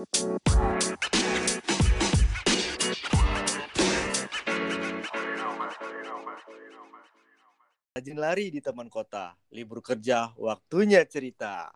Rajin 0.00 0.16
lari 8.16 8.48
di 8.48 8.64
taman 8.64 8.88
kota, 8.88 9.36
libur 9.52 9.84
kerja, 9.84 10.32
waktunya 10.40 11.04
cerita. 11.04 11.68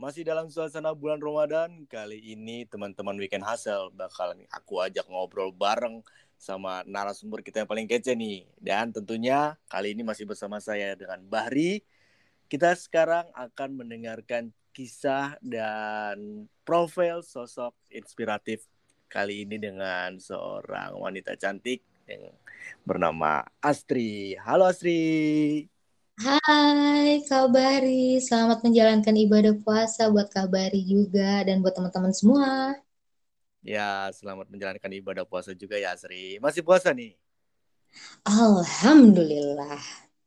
Masih 0.00 0.24
dalam 0.24 0.48
suasana 0.48 0.96
bulan 0.96 1.20
Ramadan, 1.20 1.84
kali 1.84 2.16
ini 2.16 2.64
teman-teman 2.64 3.12
Weekend 3.20 3.44
Hustle 3.44 3.92
bakalan 3.92 4.48
aku 4.48 4.80
ajak 4.80 5.04
ngobrol 5.12 5.52
bareng 5.52 6.00
sama 6.40 6.80
narasumber 6.88 7.44
kita 7.44 7.60
yang 7.60 7.68
paling 7.68 7.84
kece 7.84 8.16
nih. 8.16 8.48
Dan 8.56 8.88
tentunya 8.88 9.60
kali 9.68 9.92
ini 9.92 10.00
masih 10.00 10.24
bersama 10.24 10.64
saya 10.64 10.96
dengan 10.96 11.20
Bahri. 11.28 11.84
Kita 12.48 12.72
sekarang 12.72 13.28
akan 13.36 13.84
mendengarkan 13.84 14.56
kisah 14.76 15.40
dan 15.40 16.44
profil 16.60 17.24
sosok 17.24 17.72
inspiratif 17.88 18.60
kali 19.08 19.48
ini 19.48 19.56
dengan 19.56 20.20
seorang 20.20 21.00
wanita 21.00 21.32
cantik 21.40 21.80
yang 22.04 22.28
bernama 22.84 23.40
Astri. 23.64 24.36
Halo 24.36 24.68
Astri. 24.68 25.64
Hai 26.20 27.24
Kabari, 27.24 28.20
selamat 28.20 28.60
menjalankan 28.68 29.16
ibadah 29.16 29.56
puasa 29.64 30.12
buat 30.12 30.28
Kabari 30.28 30.84
juga 30.84 31.40
dan 31.48 31.64
buat 31.64 31.72
teman-teman 31.72 32.12
semua. 32.12 32.76
Ya, 33.64 34.12
selamat 34.12 34.52
menjalankan 34.52 34.92
ibadah 34.92 35.24
puasa 35.24 35.56
juga 35.56 35.80
ya 35.80 35.96
Astri. 35.96 36.36
Masih 36.36 36.60
puasa 36.60 36.92
nih? 36.92 37.16
Alhamdulillah. 38.28 39.80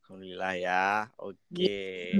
Alhamdulillah 0.09 0.53
ya. 0.57 1.05
Oke. 1.21 2.17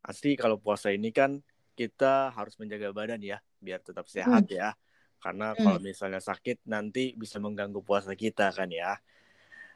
Astri 0.00 0.32
kalau 0.32 0.56
puasa 0.56 0.88
ini 0.96 1.12
kan 1.12 1.44
kita 1.78 2.34
harus 2.34 2.58
menjaga 2.58 2.90
badan 2.90 3.22
ya 3.22 3.38
biar 3.62 3.78
tetap 3.78 4.10
sehat 4.10 4.50
ya. 4.50 4.74
Karena 5.22 5.54
kalau 5.54 5.78
misalnya 5.78 6.18
sakit 6.18 6.66
nanti 6.66 7.14
bisa 7.14 7.38
mengganggu 7.38 7.78
puasa 7.86 8.18
kita 8.18 8.50
kan 8.50 8.66
ya. 8.70 8.98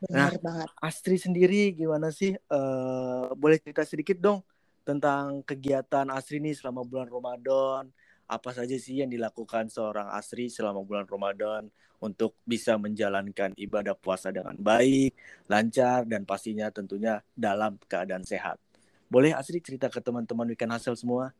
Benar 0.02 0.34
Nah, 0.34 0.42
banget. 0.42 0.70
Astri 0.82 1.14
sendiri 1.18 1.70
gimana 1.78 2.10
sih? 2.10 2.34
Eh, 2.34 3.24
boleh 3.38 3.58
cerita 3.62 3.86
sedikit 3.86 4.18
dong 4.18 4.42
tentang 4.82 5.46
kegiatan 5.46 6.10
Astri 6.10 6.42
nih 6.42 6.58
selama 6.58 6.82
bulan 6.82 7.06
Ramadan. 7.06 7.86
Apa 8.26 8.50
saja 8.50 8.74
sih 8.74 8.98
yang 9.02 9.10
dilakukan 9.10 9.70
seorang 9.70 10.10
Astri 10.10 10.50
selama 10.50 10.82
bulan 10.82 11.06
Ramadan 11.06 11.70
untuk 12.02 12.34
bisa 12.42 12.74
menjalankan 12.74 13.54
ibadah 13.54 13.94
puasa 13.94 14.34
dengan 14.34 14.58
baik, 14.58 15.14
lancar, 15.46 16.02
dan 16.10 16.26
pastinya 16.26 16.66
tentunya 16.74 17.22
dalam 17.38 17.78
keadaan 17.86 18.26
sehat. 18.26 18.58
Boleh 19.06 19.36
Astri 19.38 19.62
cerita 19.62 19.86
ke 19.86 20.02
teman-teman 20.02 20.50
Weekend 20.50 20.74
Hustle 20.74 20.98
semua? 20.98 21.30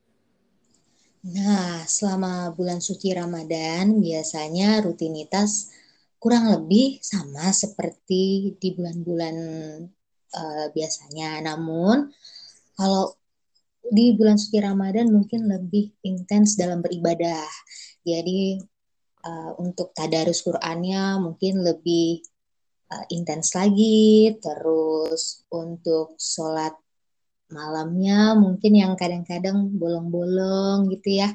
Nah, 1.22 1.86
selama 1.86 2.50
bulan 2.50 2.82
suci 2.82 3.14
Ramadan 3.14 4.02
biasanya 4.02 4.82
rutinitas 4.82 5.70
kurang 6.18 6.50
lebih 6.50 6.98
sama 6.98 7.54
seperti 7.54 8.54
di 8.58 8.68
bulan-bulan 8.74 9.36
eh, 10.34 10.66
biasanya. 10.74 11.38
Namun, 11.46 12.10
kalau 12.74 13.14
di 13.86 14.18
bulan 14.18 14.34
suci 14.34 14.58
Ramadan 14.58 15.14
mungkin 15.14 15.46
lebih 15.46 15.94
intens 16.02 16.58
dalam 16.58 16.82
beribadah. 16.82 17.46
Jadi, 18.02 18.58
eh, 19.22 19.52
untuk 19.62 19.94
tadarus 19.94 20.42
Qur'annya 20.42 21.22
mungkin 21.22 21.62
lebih 21.62 22.18
eh, 22.90 23.04
intens 23.14 23.54
lagi. 23.54 24.34
Terus, 24.42 25.46
untuk 25.54 26.18
sholat 26.18 26.74
malamnya 27.53 28.34
mungkin 28.34 28.72
yang 28.72 28.92
kadang-kadang 28.97 29.70
bolong-bolong 29.77 30.89
gitu 30.91 31.20
ya 31.22 31.28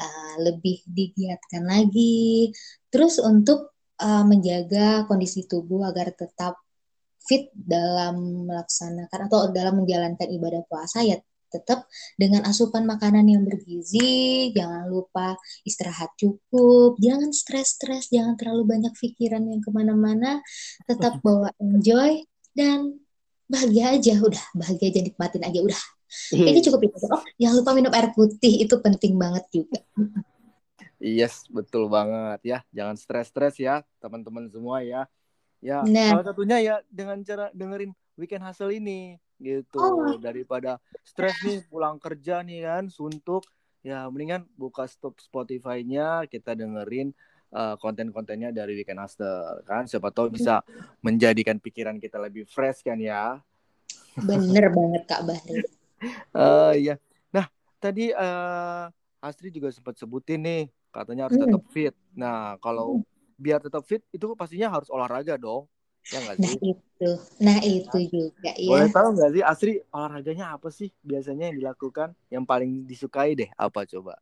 uh, 0.00 0.34
lebih 0.40 0.80
digiatkan 0.88 1.68
lagi. 1.68 2.50
Terus 2.88 3.20
untuk 3.20 3.76
uh, 4.00 4.24
menjaga 4.24 5.04
kondisi 5.04 5.44
tubuh 5.44 5.84
agar 5.84 6.10
tetap 6.16 6.58
fit 7.28 7.52
dalam 7.52 8.48
melaksanakan 8.48 9.28
atau 9.28 9.52
dalam 9.52 9.84
menjalankan 9.84 10.28
ibadah 10.32 10.64
puasa 10.64 11.04
ya 11.04 11.20
tetap 11.48 11.88
dengan 12.20 12.44
asupan 12.44 12.84
makanan 12.84 13.24
yang 13.24 13.42
bergizi 13.44 14.52
jangan 14.52 14.84
lupa 14.88 15.36
istirahat 15.64 16.12
cukup 16.20 17.00
jangan 17.00 17.32
stres-stres 17.32 18.12
jangan 18.12 18.36
terlalu 18.36 18.68
banyak 18.68 18.92
pikiran 18.96 19.44
yang 19.48 19.60
ke 19.64 19.70
mana-mana 19.72 20.44
tetap 20.84 21.20
bawa 21.24 21.52
enjoy 21.60 22.24
dan 22.52 23.00
bahagia 23.48 23.96
aja 23.96 24.14
udah 24.20 24.44
bahagia 24.54 24.92
aja 24.92 25.00
nikmatin 25.02 25.42
aja 25.42 25.58
udah 25.64 25.80
ini 26.32 26.60
cukup 26.60 26.80
itu 26.88 26.96
oh 27.08 27.24
jangan 27.40 27.54
lupa 27.64 27.70
minum 27.72 27.92
air 27.92 28.12
putih 28.12 28.64
itu 28.64 28.74
penting 28.80 29.16
banget 29.16 29.44
juga 29.52 29.80
Yes, 30.98 31.46
betul 31.46 31.86
banget 31.86 32.40
ya. 32.42 32.58
Jangan 32.74 32.98
stres-stres 32.98 33.54
ya, 33.62 33.86
teman-teman 34.02 34.50
semua 34.50 34.82
ya. 34.82 35.06
Ya, 35.62 35.82
Nah. 35.86 36.18
salah 36.18 36.26
satunya 36.26 36.58
ya 36.58 36.74
dengan 36.90 37.22
cara 37.22 37.50
dengerin 37.54 37.94
Weekend 38.18 38.42
Hustle 38.42 38.74
ini 38.74 39.14
gitu. 39.38 39.78
Oh. 39.78 40.18
Daripada 40.18 40.82
stres 41.06 41.38
nih 41.46 41.62
pulang 41.70 42.02
kerja 42.02 42.42
nih 42.42 42.66
kan, 42.66 42.84
suntuk, 42.90 43.46
ya 43.82 44.10
mendingan 44.10 44.46
buka 44.58 44.90
stop 44.90 45.18
Spotify-nya, 45.22 46.26
kita 46.26 46.58
dengerin 46.58 47.14
uh, 47.54 47.74
konten-kontennya 47.80 48.50
dari 48.54 48.78
Weekend 48.78 49.00
Hustle 49.02 49.62
kan. 49.68 49.84
Siapa 49.88 50.10
tahu 50.12 50.32
bisa 50.32 50.60
menjadikan 51.04 51.56
pikiran 51.60 51.96
kita 52.02 52.18
lebih 52.20 52.44
fresh 52.48 52.82
kan 52.84 52.98
ya. 53.00 53.40
bener 54.28 54.66
banget 54.74 55.02
Kak 55.10 55.22
Bahri 55.26 55.58
Eh 56.36 56.74
ya. 56.86 56.94
Nah, 57.34 57.46
tadi 57.82 58.10
eh 58.14 58.84
Astri 59.18 59.50
juga 59.50 59.68
sempat 59.74 59.98
sebutin 59.98 60.38
nih, 60.46 60.62
katanya 60.94 61.26
harus 61.26 61.34
Hmm. 61.34 61.42
tetap 61.42 61.62
fit. 61.74 61.94
Nah, 62.14 62.54
kalau 62.62 63.02
biar 63.34 63.58
tetap 63.58 63.82
fit 63.82 64.02
itu 64.14 64.26
pastinya 64.38 64.70
harus 64.70 64.86
olahraga 64.90 65.34
dong. 65.34 65.66
Ya 66.08 66.22
nggak 66.24 66.38
nah 66.40 66.54
sih? 66.54 66.58
itu 66.64 67.10
nah 67.36 67.58
itu 67.60 67.98
juga 68.08 68.52
Boleh 68.64 68.88
ya 68.88 68.94
tahu 68.94 69.08
nggak 69.16 69.30
sih 69.34 69.42
Astri 69.44 69.72
olahraganya 69.92 70.44
apa 70.56 70.68
sih 70.72 70.88
biasanya 71.04 71.50
yang 71.52 71.56
dilakukan? 71.60 72.08
Yang 72.32 72.44
paling 72.50 72.70
disukai 72.88 73.30
deh 73.36 73.50
apa 73.58 73.80
coba? 73.84 74.14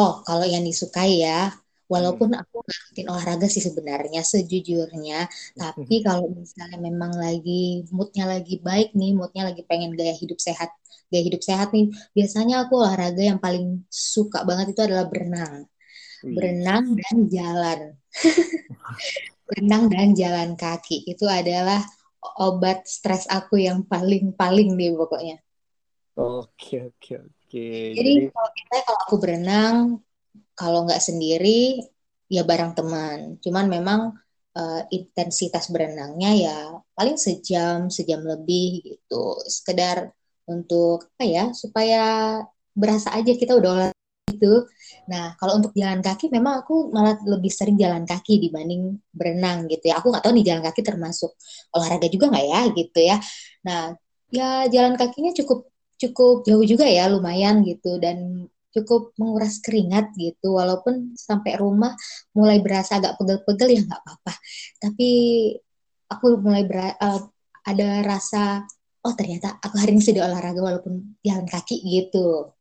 oh 0.00 0.12
kalau 0.26 0.46
yang 0.54 0.62
disukai 0.68 1.12
ya 1.24 1.38
walaupun 1.86 2.34
aku 2.34 2.62
nggak 2.62 2.80
rutin 2.90 3.06
olahraga 3.08 3.46
sih 3.46 3.62
sebenarnya 3.62 4.20
sejujurnya 4.26 5.30
tapi 5.54 6.02
kalau 6.02 6.26
misalnya 6.30 6.78
memang 6.82 7.14
lagi 7.14 7.86
moodnya 7.94 8.26
lagi 8.26 8.58
baik 8.58 8.94
nih 8.98 9.14
moodnya 9.14 9.48
lagi 9.48 9.62
pengen 9.66 9.94
gaya 9.94 10.14
hidup 10.14 10.38
sehat 10.42 10.74
gaya 11.10 11.22
hidup 11.22 11.42
sehat 11.42 11.70
nih 11.70 11.90
biasanya 12.12 12.66
aku 12.66 12.82
olahraga 12.82 13.22
yang 13.22 13.38
paling 13.38 13.86
suka 13.86 14.42
banget 14.42 14.74
itu 14.74 14.80
adalah 14.82 15.06
berenang 15.06 15.66
berenang 16.24 16.96
dan 16.96 17.16
jalan. 17.30 17.80
berenang 19.46 19.84
dan 19.86 20.08
jalan 20.18 20.50
kaki 20.58 21.06
itu 21.06 21.22
adalah 21.30 21.84
obat 22.42 22.82
stres 22.90 23.30
aku 23.30 23.62
yang 23.62 23.86
paling-paling 23.86 24.74
deh 24.74 24.90
pokoknya. 24.98 25.38
Oke 26.16 26.90
oke 26.90 27.12
oke. 27.20 27.68
Jadi 27.94 27.94
Jadi 27.94 28.12
kalau 28.32 28.50
kita 28.56 28.76
kalau 28.82 28.98
aku 29.06 29.14
berenang 29.20 29.76
kalau 30.58 30.88
nggak 30.88 31.02
sendiri 31.04 31.84
ya 32.32 32.42
bareng 32.42 32.72
teman. 32.78 33.38
Cuman 33.44 33.66
memang 33.70 34.00
eh, 34.56 34.82
intensitas 34.96 35.70
berenangnya 35.74 36.30
ya 36.34 36.58
paling 36.96 37.16
sejam 37.20 37.92
sejam 37.92 38.20
lebih 38.24 38.82
gitu. 38.84 39.38
Sekedar 39.46 40.10
untuk 40.48 41.10
apa 41.18 41.24
ya 41.26 41.44
supaya 41.52 42.02
berasa 42.76 43.08
aja 43.16 43.32
kita 43.34 43.52
udah 43.56 43.70
olahraga 43.74 43.96
gitu. 44.32 44.66
Nah, 45.10 45.34
kalau 45.40 45.58
untuk 45.58 45.72
jalan 45.78 46.00
kaki 46.04 46.28
memang 46.28 46.60
aku 46.62 46.92
malah 46.92 47.16
lebih 47.24 47.48
sering 47.52 47.76
jalan 47.80 48.04
kaki 48.04 48.42
dibanding 48.42 49.00
berenang 49.14 49.66
gitu 49.70 49.90
ya. 49.90 49.98
Aku 50.00 50.12
nggak 50.12 50.24
tahu 50.24 50.32
nih 50.36 50.46
jalan 50.52 50.62
kaki 50.66 50.80
termasuk 50.84 51.32
olahraga 51.74 52.06
juga 52.10 52.32
nggak 52.32 52.46
ya 52.46 52.60
gitu 52.74 52.98
ya. 53.00 53.16
Nah, 53.66 53.80
ya 54.32 54.48
jalan 54.70 54.94
kakinya 54.98 55.32
cukup 55.36 55.70
cukup 55.96 56.44
jauh 56.44 56.64
juga 56.66 56.84
ya, 56.84 57.08
lumayan 57.08 57.64
gitu 57.64 57.96
dan 57.96 58.48
cukup 58.76 59.16
menguras 59.16 59.58
keringat 59.64 60.12
gitu. 60.20 60.60
Walaupun 60.60 61.16
sampai 61.16 61.56
rumah 61.56 61.96
mulai 62.36 62.60
berasa 62.60 63.00
agak 63.00 63.16
pegel-pegel 63.16 63.68
ya 63.72 63.80
nggak 63.88 64.00
apa-apa. 64.04 64.34
Tapi 64.80 65.10
aku 66.12 66.26
mulai 66.38 66.68
bera- 66.68 66.98
eh, 67.00 67.20
ada 67.66 67.88
rasa 68.04 68.62
oh 69.06 69.14
ternyata 69.14 69.58
aku 69.62 69.74
hari 69.78 69.94
ini 69.94 70.02
sudah 70.02 70.26
olahraga 70.26 70.60
walaupun 70.62 71.18
jalan 71.22 71.46
kaki 71.46 71.82
gitu. 71.82 72.52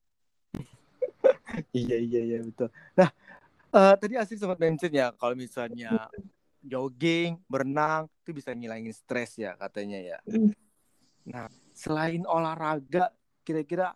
iya 1.77 1.97
iya 1.97 2.21
iya 2.21 2.37
betul. 2.41 2.69
Nah, 2.97 3.09
eh, 3.73 3.95
tadi 3.99 4.13
Astri 4.15 4.37
sempat 4.39 4.61
mention 4.61 4.93
ya 4.93 5.11
kalau 5.17 5.33
misalnya 5.33 6.09
jogging, 6.65 7.37
berenang 7.45 8.09
itu 8.25 8.33
bisa 8.33 8.49
ngilangin 8.53 8.93
stres 8.93 9.37
ya 9.37 9.53
katanya 9.57 10.01
ya. 10.01 10.17
Mm. 10.25 10.51
Nah, 11.29 11.45
selain 11.73 12.25
olahraga, 12.25 13.13
kira-kira 13.45 13.93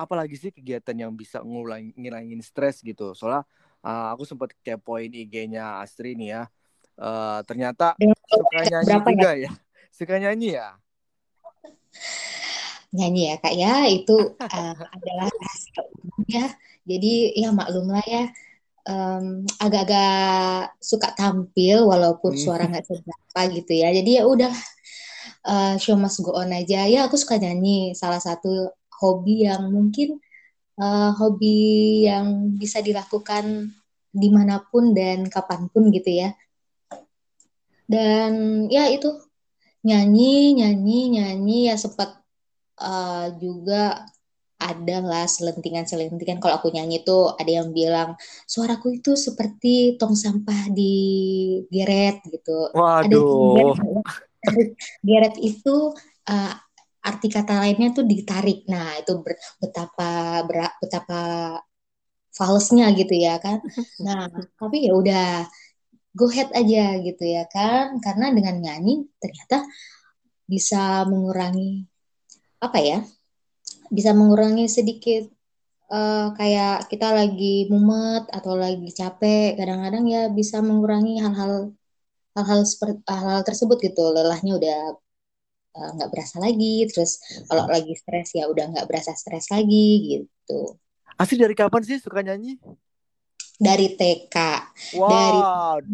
apa 0.00 0.14
lagi 0.16 0.36
sih 0.40 0.48
kegiatan 0.48 0.96
yang 0.96 1.12
bisa 1.12 1.44
ngulang 1.44 1.92
ngilangin 1.94 2.40
stres 2.40 2.80
gitu? 2.80 3.12
Soalnya 3.12 3.44
uh, 3.84 4.16
aku 4.16 4.24
sempat 4.24 4.56
kepoin 4.64 5.12
IG-nya 5.12 5.84
Astri 5.84 6.16
nih 6.16 6.28
ya. 6.34 6.42
Uh, 7.00 7.40
ternyata 7.44 7.96
Dengan 8.00 8.16
suka 8.28 8.60
nyanyi 8.64 8.86
berapa 8.88 9.08
ya? 9.08 9.14
juga 9.16 9.30
ya. 9.36 9.50
Suka 10.00 10.14
nyanyi 10.16 10.48
ya? 10.56 10.68
nyanyi 12.90 13.30
ya 13.30 13.34
kak 13.38 13.54
ya 13.54 13.86
itu 13.86 14.34
uh, 14.34 14.74
adalah 14.74 15.30
rahasia 15.30 15.82
umum 15.94 16.22
ya 16.26 16.46
jadi 16.82 17.12
ya 17.38 17.48
maklum 17.54 17.86
lah 17.86 18.02
ya 18.02 18.24
um, 18.90 19.46
agak-agak 19.62 20.74
suka 20.82 21.14
tampil 21.14 21.86
walaupun 21.86 22.34
Hmm. 22.34 22.42
suara 22.42 22.64
nggak 22.66 22.86
seberapa 22.88 23.40
gitu 23.54 23.72
ya. 23.76 23.88
Jadi 23.94 24.10
ya 24.18 24.22
udah 24.26 24.52
uh, 25.46 25.74
show 25.78 25.94
must 25.94 26.22
go 26.24 26.34
on 26.34 26.50
aja. 26.50 26.86
Ya 26.88 27.06
aku 27.06 27.14
suka 27.20 27.36
nyanyi. 27.38 27.92
Salah 27.94 28.18
satu 28.18 28.72
hobi 29.00 29.48
yang 29.48 29.72
mungkin 29.72 30.20
uh, 30.76 31.10
hobi 31.16 32.04
yang 32.06 32.56
bisa 32.60 32.84
dilakukan 32.84 33.72
di 34.10 34.28
mana 34.28 34.60
pun 34.60 34.92
dan 34.92 35.26
kapan 35.26 35.66
pun 35.72 35.88
gitu 35.88 36.10
ya. 36.10 36.36
Dan 37.90 38.66
ya 38.70 38.86
itu 38.86 39.10
nyanyi, 39.82 40.54
nyanyi, 40.60 41.18
nyanyi 41.18 41.58
ya 41.72 41.76
sempat 41.80 42.20
uh, 42.78 43.32
juga 43.40 44.06
ada 44.60 45.00
lah 45.00 45.24
selentingan-selentingan 45.24 46.36
kalau 46.36 46.60
aku 46.60 46.68
nyanyi 46.68 47.00
tuh 47.00 47.32
ada 47.40 47.48
yang 47.48 47.72
bilang 47.72 48.12
suaraku 48.44 49.00
itu 49.00 49.16
seperti 49.16 49.96
tong 49.96 50.12
sampah 50.12 50.68
di 50.68 50.92
geret 51.72 52.20
gitu. 52.28 52.68
Waduh. 52.76 53.72
Ada 54.44 54.62
geret 55.00 55.34
itu 55.40 55.96
uh, 56.28 56.54
arti 57.08 57.26
kata 57.32 57.52
lainnya 57.62 57.88
tuh 57.96 58.04
ditarik. 58.06 58.66
Nah, 58.72 59.00
itu 59.00 59.12
ber, 59.24 59.34
betapa 59.62 60.10
ber, 60.48 60.58
betapa 60.82 61.18
falsnya 62.36 62.92
gitu 62.98 63.14
ya 63.16 63.36
kan. 63.44 63.58
Nah, 64.06 64.28
tapi 64.60 64.88
ya 64.88 64.92
udah 64.96 65.44
go 66.16 66.26
ahead 66.30 66.50
aja 66.56 66.98
gitu 67.02 67.24
ya 67.24 67.44
kan. 67.48 67.98
Karena 68.04 68.32
dengan 68.36 68.56
nyanyi 68.64 69.06
ternyata 69.22 69.66
bisa 70.48 71.06
mengurangi 71.10 71.86
apa 72.60 72.78
ya? 72.82 72.98
bisa 73.90 74.14
mengurangi 74.14 74.70
sedikit 74.70 75.26
uh, 75.90 76.30
kayak 76.38 76.86
kita 76.86 77.10
lagi 77.10 77.66
mumet 77.66 78.30
atau 78.30 78.54
lagi 78.54 78.88
capek 78.94 79.58
kadang-kadang 79.58 80.06
ya 80.06 80.22
bisa 80.30 80.62
mengurangi 80.62 81.18
hal-hal 81.18 81.74
hal-hal 82.38 82.60
seperti 82.62 83.02
hal-hal 83.10 83.42
tersebut 83.42 83.78
gitu 83.82 84.14
lelahnya 84.14 84.52
udah 84.62 84.78
nggak 85.70 86.08
uh, 86.08 86.12
berasa 86.12 86.36
lagi 86.42 86.86
terus 86.90 87.22
kalau 87.46 87.70
lagi 87.70 87.94
stres 87.94 88.34
ya 88.34 88.50
udah 88.50 88.74
nggak 88.74 88.86
berasa 88.90 89.14
stres 89.14 89.46
lagi 89.54 90.18
gitu 90.18 90.74
asli 91.14 91.36
dari 91.38 91.54
kapan 91.54 91.82
sih 91.86 92.02
suka 92.02 92.26
nyanyi 92.26 92.58
dari 93.60 93.94
TK 93.94 94.36
wow, 94.98 95.08
dari 95.08 95.40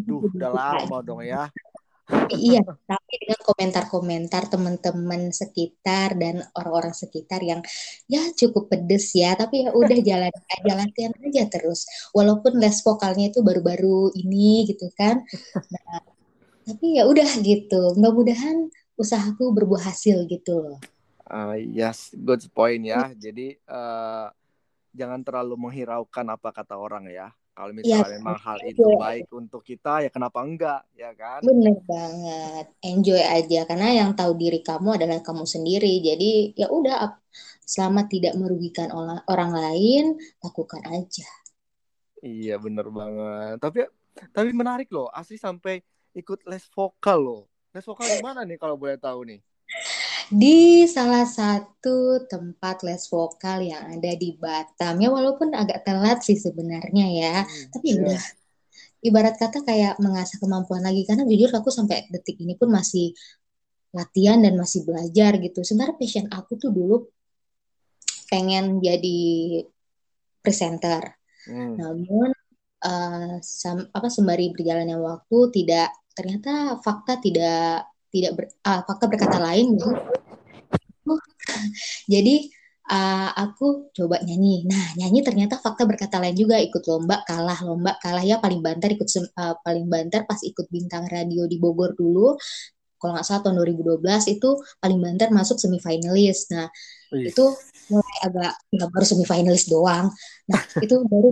duh 0.07 0.23
udah 0.35 0.51
lama 0.55 0.97
dong 1.05 1.21
ya 1.21 1.51
iya, 2.31 2.63
tapi 2.91 3.13
dengan 3.19 3.39
komentar-komentar 3.43 4.47
teman-teman 4.47 5.31
sekitar 5.35 6.15
dan 6.15 6.39
orang-orang 6.55 6.95
sekitar 6.95 7.43
yang 7.43 7.59
ya 8.07 8.23
cukup 8.35 8.71
pedes 8.71 9.11
ya, 9.11 9.35
tapi 9.35 9.67
ya 9.67 9.75
udah 9.75 9.99
jalan 10.09 10.31
aja 10.31 10.73
latihan 10.73 11.13
aja 11.19 11.43
terus. 11.51 11.83
Walaupun 12.15 12.59
les 12.63 12.79
vokalnya 12.83 13.31
itu 13.31 13.43
baru-baru 13.43 14.15
ini 14.15 14.67
gitu 14.71 14.87
kan. 14.95 15.19
Nah, 15.67 15.99
tapi 16.63 16.99
ya 16.99 17.03
udah 17.07 17.27
gitu. 17.43 17.95
Mudah-mudahan 17.99 18.71
usahaku 18.97 19.53
berbuah 19.53 19.93
hasil 19.93 20.25
gitu 20.27 20.59
loh. 20.59 20.79
Uh, 21.29 21.55
yes, 21.55 22.11
good 22.17 22.41
point 22.51 22.81
ya. 22.81 23.13
Jadi 23.13 23.55
uh, 23.69 24.27
jangan 24.91 25.21
terlalu 25.21 25.55
menghiraukan 25.69 26.25
apa 26.33 26.49
kata 26.49 26.75
orang 26.75 27.07
ya. 27.07 27.29
Kalau 27.57 27.73
misalnya 27.73 28.05
ya, 28.05 28.15
memang 28.21 28.37
hal 28.37 28.59
itu 28.69 28.85
baik 29.01 29.33
untuk 29.33 29.65
kita 29.65 30.05
ya 30.05 30.13
kenapa 30.13 30.45
enggak 30.45 30.85
ya 30.93 31.09
kan? 31.17 31.41
Bener 31.41 31.73
banget. 31.89 32.69
Enjoy 32.85 33.17
aja 33.17 33.65
karena 33.65 33.97
yang 33.97 34.13
tahu 34.13 34.37
diri 34.37 34.61
kamu 34.61 35.01
adalah 35.01 35.25
kamu 35.25 35.41
sendiri. 35.49 35.97
Jadi 36.05 36.53
ya 36.53 36.69
udah 36.69 37.17
selama 37.65 38.05
tidak 38.05 38.37
merugikan 38.37 38.93
orang 39.25 39.51
lain 39.57 40.21
lakukan 40.45 40.85
aja. 40.85 41.25
Iya 42.21 42.61
bener 42.61 42.93
banget. 42.93 43.57
Tapi 43.57 43.89
tapi 44.29 44.49
menarik 44.53 44.93
loh 44.93 45.09
asli 45.09 45.41
sampai 45.41 45.81
ikut 46.13 46.45
les 46.45 46.65
vokal 46.69 47.17
loh 47.21 47.43
les 47.77 47.85
vokal 47.85 48.09
di 48.09 48.25
mana 48.25 48.41
nih 48.41 48.57
kalau 48.57 48.73
boleh 48.73 48.97
tahu 48.97 49.21
nih 49.29 49.39
di 50.27 50.83
salah 50.91 51.23
satu 51.23 52.27
tempat 52.27 52.83
les 52.83 52.99
vokal 53.07 53.63
yang 53.63 53.95
ada 53.95 54.11
di 54.19 54.35
Batam. 54.35 54.99
Ya 54.99 55.07
walaupun 55.07 55.55
agak 55.55 55.87
telat 55.87 56.19
sih 56.19 56.35
sebenarnya 56.35 57.07
ya, 57.07 57.35
hmm, 57.47 57.71
tapi 57.71 57.95
ya 57.95 58.03
udah 58.03 58.21
ibarat 59.07 59.39
kata 59.39 59.63
kayak 59.63 59.95
mengasah 60.03 60.35
kemampuan 60.43 60.83
lagi 60.83 61.07
karena 61.07 61.23
jujur 61.23 61.47
aku 61.55 61.71
sampai 61.71 62.11
detik 62.11 62.43
ini 62.43 62.59
pun 62.59 62.67
masih 62.67 63.15
latihan 63.95 64.43
dan 64.43 64.59
masih 64.59 64.83
belajar 64.83 65.39
gitu. 65.39 65.63
Sebenarnya 65.63 65.95
passion 65.95 66.27
aku 66.27 66.59
tuh 66.59 66.75
dulu 66.75 67.07
pengen 68.27 68.83
jadi 68.83 69.19
presenter. 70.43 71.15
Hmm. 71.47 71.79
Namun 71.79 72.35
uh, 72.83 73.39
sam, 73.39 73.87
apa 73.95 74.11
sembari 74.11 74.51
berjalannya 74.51 74.99
waktu 74.99 75.37
tidak 75.55 75.95
ternyata 76.17 76.81
fakta 76.81 77.21
tidak 77.21 77.85
tidak 78.09 78.31
ber, 78.33 78.45
uh, 78.65 78.81
fakta 78.81 79.05
berkata 79.05 79.37
lain 79.37 79.77
gitu. 79.77 79.93
Jadi 82.13 82.49
uh, 82.89 83.29
aku 83.35 83.93
coba 83.93 84.23
nyanyi. 84.23 84.65
Nah, 84.65 84.97
nyanyi 84.97 85.21
ternyata 85.21 85.59
fakta 85.61 85.85
berkata 85.85 86.17
lain 86.17 86.33
juga 86.33 86.57
ikut 86.57 86.83
lomba 86.89 87.21
kalah, 87.27 87.59
lomba 87.61 87.95
kalah 88.01 88.23
ya 88.25 88.41
paling 88.41 88.63
banter 88.63 88.95
ikut 88.97 89.07
uh, 89.37 89.55
paling 89.61 89.85
banter 89.85 90.25
pas 90.25 90.39
ikut 90.41 90.65
bintang 90.73 91.05
radio 91.07 91.45
di 91.45 91.61
Bogor 91.61 91.93
dulu. 91.93 92.33
Kalau 92.97 93.13
nggak 93.13 93.25
salah 93.29 93.45
tahun 93.45 93.61
2012 93.61 94.01
itu 94.33 94.49
paling 94.81 94.97
banter 94.97 95.29
masuk 95.29 95.61
semifinalis. 95.61 96.49
Nah, 96.49 96.65
Wih. 97.13 97.29
itu 97.29 97.45
mulai 97.93 98.15
agak 98.25 98.51
nggak 98.73 98.89
baru 98.89 99.05
semifinalis 99.05 99.69
doang. 99.69 100.09
Nah, 100.49 100.61
itu 100.81 100.95
baru 101.05 101.29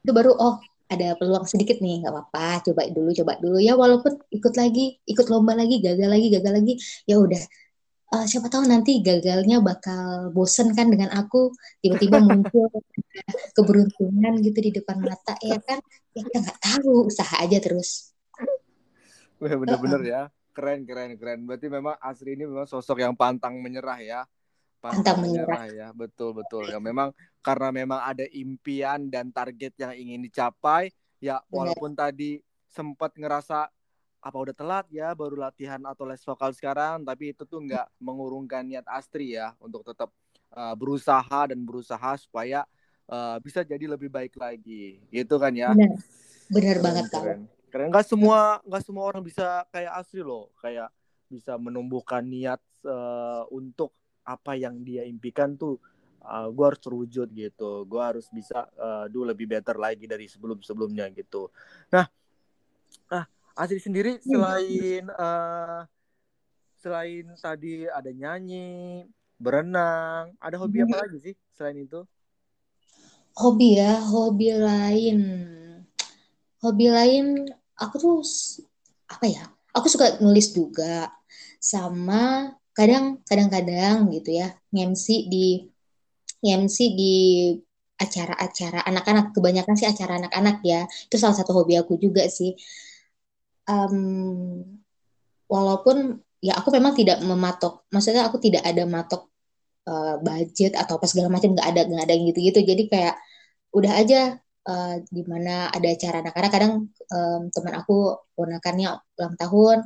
itu 0.00 0.12
baru 0.16 0.32
oh 0.32 0.56
ada 0.90 1.14
peluang 1.14 1.46
sedikit 1.46 1.78
nih 1.78 2.02
nggak 2.02 2.10
apa-apa 2.10 2.66
coba 2.66 2.82
dulu 2.90 3.10
coba 3.14 3.32
dulu. 3.38 3.58
Ya 3.62 3.78
walaupun 3.78 4.18
ikut 4.34 4.54
lagi 4.58 4.98
ikut 5.06 5.26
lomba 5.30 5.54
lagi 5.54 5.78
gagal 5.78 6.10
lagi 6.10 6.26
gagal 6.34 6.52
lagi 6.58 6.74
ya 7.06 7.22
udah. 7.22 7.42
Uh, 8.10 8.26
siapa 8.26 8.50
tahu 8.50 8.66
nanti 8.66 8.98
gagalnya 9.06 9.62
bakal 9.62 10.34
bosen 10.34 10.74
kan 10.74 10.90
dengan 10.90 11.14
aku. 11.14 11.54
Tiba-tiba 11.78 12.18
muncul 12.26 12.66
keberuntungan 13.54 14.42
gitu 14.42 14.58
di 14.58 14.70
depan 14.74 14.98
mata 14.98 15.38
ya 15.38 15.62
kan? 15.62 15.78
Ya 16.10 16.26
kita 16.26 16.38
nggak 16.42 16.58
tahu 16.58 17.06
usaha 17.06 17.38
aja 17.38 17.62
terus. 17.62 18.10
Wah 19.38 19.54
bener-bener 19.54 20.00
uh 20.02 20.04
-uh. 20.04 20.12
ya. 20.12 20.22
Keren 20.50 20.82
keren 20.82 21.14
keren. 21.14 21.46
Berarti 21.46 21.70
memang 21.70 21.94
Asri 22.02 22.34
ini 22.34 22.50
memang 22.50 22.66
sosok 22.66 22.98
yang 22.98 23.14
pantang 23.14 23.62
menyerah 23.62 24.02
ya 24.02 24.20
pantang 24.80 25.20
menyerah. 25.22 25.68
Ya. 25.68 25.88
Betul 25.92 26.34
betul 26.40 26.66
ya. 26.66 26.80
Memang 26.80 27.12
karena 27.44 27.68
memang 27.70 28.00
ada 28.00 28.24
impian 28.32 29.12
dan 29.12 29.28
target 29.30 29.76
yang 29.76 29.92
ingin 29.92 30.24
dicapai 30.24 30.90
ya 31.20 31.44
walaupun 31.52 31.92
Bener. 31.92 32.10
tadi 32.10 32.30
sempat 32.66 33.12
ngerasa 33.14 33.68
apa 34.20 34.36
udah 34.36 34.52
telat 34.52 34.84
ya 34.92 35.16
baru 35.16 35.36
latihan 35.36 35.80
atau 35.84 36.08
les 36.08 36.20
vokal 36.24 36.50
sekarang? 36.56 37.04
Tapi 37.04 37.36
itu 37.36 37.44
tuh 37.44 37.60
nggak 37.60 37.86
mengurungkan 38.06 38.64
niat 38.64 38.88
Astri 38.88 39.36
ya 39.36 39.52
untuk 39.60 39.84
tetap 39.84 40.08
uh, 40.56 40.74
berusaha 40.74 41.52
dan 41.52 41.60
berusaha 41.60 42.16
supaya 42.16 42.64
uh, 43.08 43.36
bisa 43.44 43.60
jadi 43.60 43.84
lebih 43.84 44.08
baik 44.08 44.36
lagi. 44.40 45.04
Gitu 45.12 45.34
kan 45.36 45.52
ya? 45.52 45.76
Benar. 45.76 46.00
Benar 46.50 46.76
banget 46.82 47.04
keren. 47.12 47.40
Keren. 47.70 47.88
Nggak 47.92 48.06
semua 48.08 48.58
nggak 48.66 48.82
semua 48.82 49.04
orang 49.06 49.22
bisa 49.22 49.64
kayak 49.70 49.92
Astri 50.00 50.24
loh. 50.24 50.50
Kayak 50.58 50.90
bisa 51.30 51.54
menumbuhkan 51.54 52.26
niat 52.26 52.58
uh, 52.82 53.46
untuk 53.54 53.94
apa 54.24 54.56
yang 54.56 54.80
dia 54.84 55.02
impikan 55.06 55.56
tuh 55.56 55.80
uh, 56.24 56.48
gue 56.52 56.64
harus 56.64 56.80
terwujud 56.80 57.28
gitu. 57.32 57.84
Gue 57.88 58.02
harus 58.02 58.26
bisa 58.28 58.68
uh, 58.76 59.06
do 59.08 59.24
lebih 59.24 59.48
better 59.48 59.76
lagi 59.76 60.04
dari 60.04 60.28
sebelum 60.28 60.60
sebelumnya 60.60 61.08
gitu. 61.12 61.48
Nah 61.92 62.06
ah 63.10 63.24
Asri 63.56 63.80
sendiri 63.80 64.20
selain 64.22 65.04
uh, 65.10 65.84
selain 66.80 67.28
tadi 67.36 67.84
ada 67.88 68.08
nyanyi 68.08 69.04
berenang 69.40 70.36
ada 70.40 70.56
hobi 70.60 70.84
apa 70.84 71.08
lagi 71.08 71.18
sih 71.32 71.34
selain 71.56 71.80
itu? 71.80 72.04
Hobi 73.36 73.80
ya 73.80 74.00
hobi 74.04 74.48
lain. 74.52 75.20
Hobi 76.60 76.86
lain 76.92 77.48
aku 77.78 77.94
tuh 77.96 78.18
apa 79.08 79.24
ya? 79.24 79.44
Aku 79.70 79.86
suka 79.86 80.18
nulis 80.18 80.50
juga 80.50 81.08
sama 81.62 82.52
kadang 82.80 83.04
kadang-kadang 83.28 84.08
gitu 84.08 84.40
ya 84.40 84.56
MC 84.72 85.28
di 85.28 85.68
MC 86.40 86.76
di 86.96 87.14
acara-acara 88.00 88.80
anak-anak 88.88 89.36
kebanyakan 89.36 89.76
sih 89.76 89.84
acara 89.84 90.16
anak-anak 90.16 90.64
ya. 90.64 90.88
Itu 90.88 91.20
salah 91.20 91.36
satu 91.36 91.52
hobi 91.52 91.76
aku 91.76 92.00
juga 92.00 92.24
sih. 92.32 92.56
Um, 93.68 94.64
walaupun 95.44 96.16
ya 96.40 96.56
aku 96.56 96.72
memang 96.72 96.96
tidak 96.96 97.20
mematok 97.20 97.84
maksudnya 97.92 98.24
aku 98.24 98.40
tidak 98.40 98.64
ada 98.64 98.88
matok 98.88 99.28
uh, 99.84 100.16
budget 100.24 100.72
atau 100.80 100.96
apa 100.96 101.06
segala 101.06 101.28
macam 101.28 101.52
nggak 101.52 101.68
ada 101.68 101.80
nggak 101.84 102.04
ada 102.08 102.14
gitu-gitu. 102.32 102.60
Jadi 102.64 102.82
kayak 102.88 103.14
udah 103.76 103.92
aja 104.00 104.20
uh, 104.64 104.94
di 105.12 105.22
mana 105.28 105.68
ada 105.68 105.88
acara 105.92 106.24
anak-anak. 106.24 106.50
Kadang 106.56 106.72
um, 106.88 107.42
teman 107.52 107.74
aku 107.76 108.16
ponakannya 108.32 108.96
ulang 109.20 109.36
tahun 109.36 109.78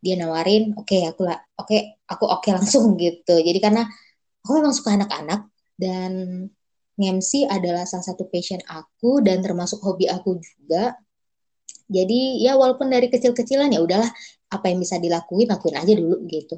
dia 0.00 0.14
nawarin 0.18 0.76
oke 0.76 0.86
okay, 0.86 1.08
aku 1.08 1.24
lah 1.24 1.38
oke 1.58 1.68
okay, 1.68 1.96
aku 2.08 2.24
oke 2.28 2.44
okay 2.44 2.52
langsung 2.58 2.94
gitu 3.00 3.36
jadi 3.40 3.58
karena 3.58 3.88
aku 4.44 4.62
memang 4.62 4.74
suka 4.76 4.94
anak-anak 4.94 5.48
dan 5.76 6.12
MC 6.96 7.44
adalah 7.44 7.84
salah 7.84 8.08
satu 8.08 8.24
passion 8.32 8.60
aku 8.64 9.20
dan 9.20 9.44
termasuk 9.44 9.84
hobi 9.84 10.08
aku 10.08 10.40
juga. 10.40 10.96
Jadi 11.86 12.42
ya 12.42 12.56
walaupun 12.56 12.88
dari 12.88 13.12
kecil-kecilan 13.12 13.70
ya 13.70 13.84
udahlah 13.84 14.08
apa 14.50 14.66
yang 14.72 14.80
bisa 14.80 14.96
dilakuin 14.96 15.46
lakuin 15.46 15.76
aja 15.76 15.92
dulu 15.92 16.24
gitu. 16.26 16.56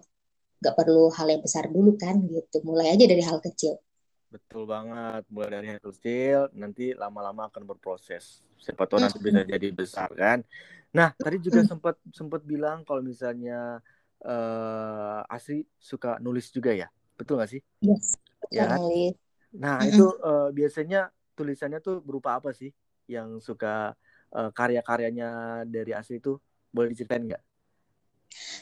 Gak 0.62 0.74
perlu 0.78 1.10
hal 1.10 1.26
yang 1.26 1.42
besar 1.42 1.66
dulu 1.68 1.98
kan 1.98 2.22
gitu. 2.22 2.62
Mulai 2.62 2.94
aja 2.94 3.04
dari 3.04 3.20
hal 3.20 3.42
kecil. 3.42 3.82
Betul 4.30 4.70
banget. 4.70 5.26
Mulai 5.28 5.50
dari 5.58 5.66
hal 5.74 5.82
kecil 5.82 6.54
nanti 6.54 6.94
lama-lama 6.94 7.50
akan 7.50 7.66
berproses. 7.66 8.46
Siapa 8.62 8.86
tahu 8.86 9.02
nanti 9.02 9.18
bisa 9.18 9.42
jadi 9.42 9.68
besar 9.74 10.08
kan. 10.14 10.46
Nah, 10.94 11.12
tadi 11.16 11.36
juga 11.42 11.60
sempat 11.64 12.00
sempat 12.12 12.40
bilang 12.44 12.80
kalau 12.84 13.04
misalnya 13.04 13.82
uh, 14.24 15.20
Asri 15.28 15.66
suka 15.76 16.16
nulis 16.22 16.48
juga 16.48 16.72
ya. 16.72 16.88
Betul 17.18 17.42
gak 17.42 17.50
sih? 17.52 17.60
Yes. 17.84 18.16
Ya. 18.48 18.78
Nulis. 18.78 19.14
Nah, 19.58 19.80
itu 19.84 20.04
uh, 20.22 20.48
biasanya 20.52 21.08
tulisannya 21.36 21.80
tuh 21.80 22.00
berupa 22.04 22.36
apa 22.36 22.52
sih 22.52 22.72
yang 23.08 23.40
suka 23.40 23.96
uh, 24.34 24.50
karya-karyanya 24.52 25.62
dari 25.64 25.96
Asli 25.96 26.20
itu 26.20 26.36
boleh 26.68 26.92
diceritain 26.92 27.24
nggak? 27.24 27.42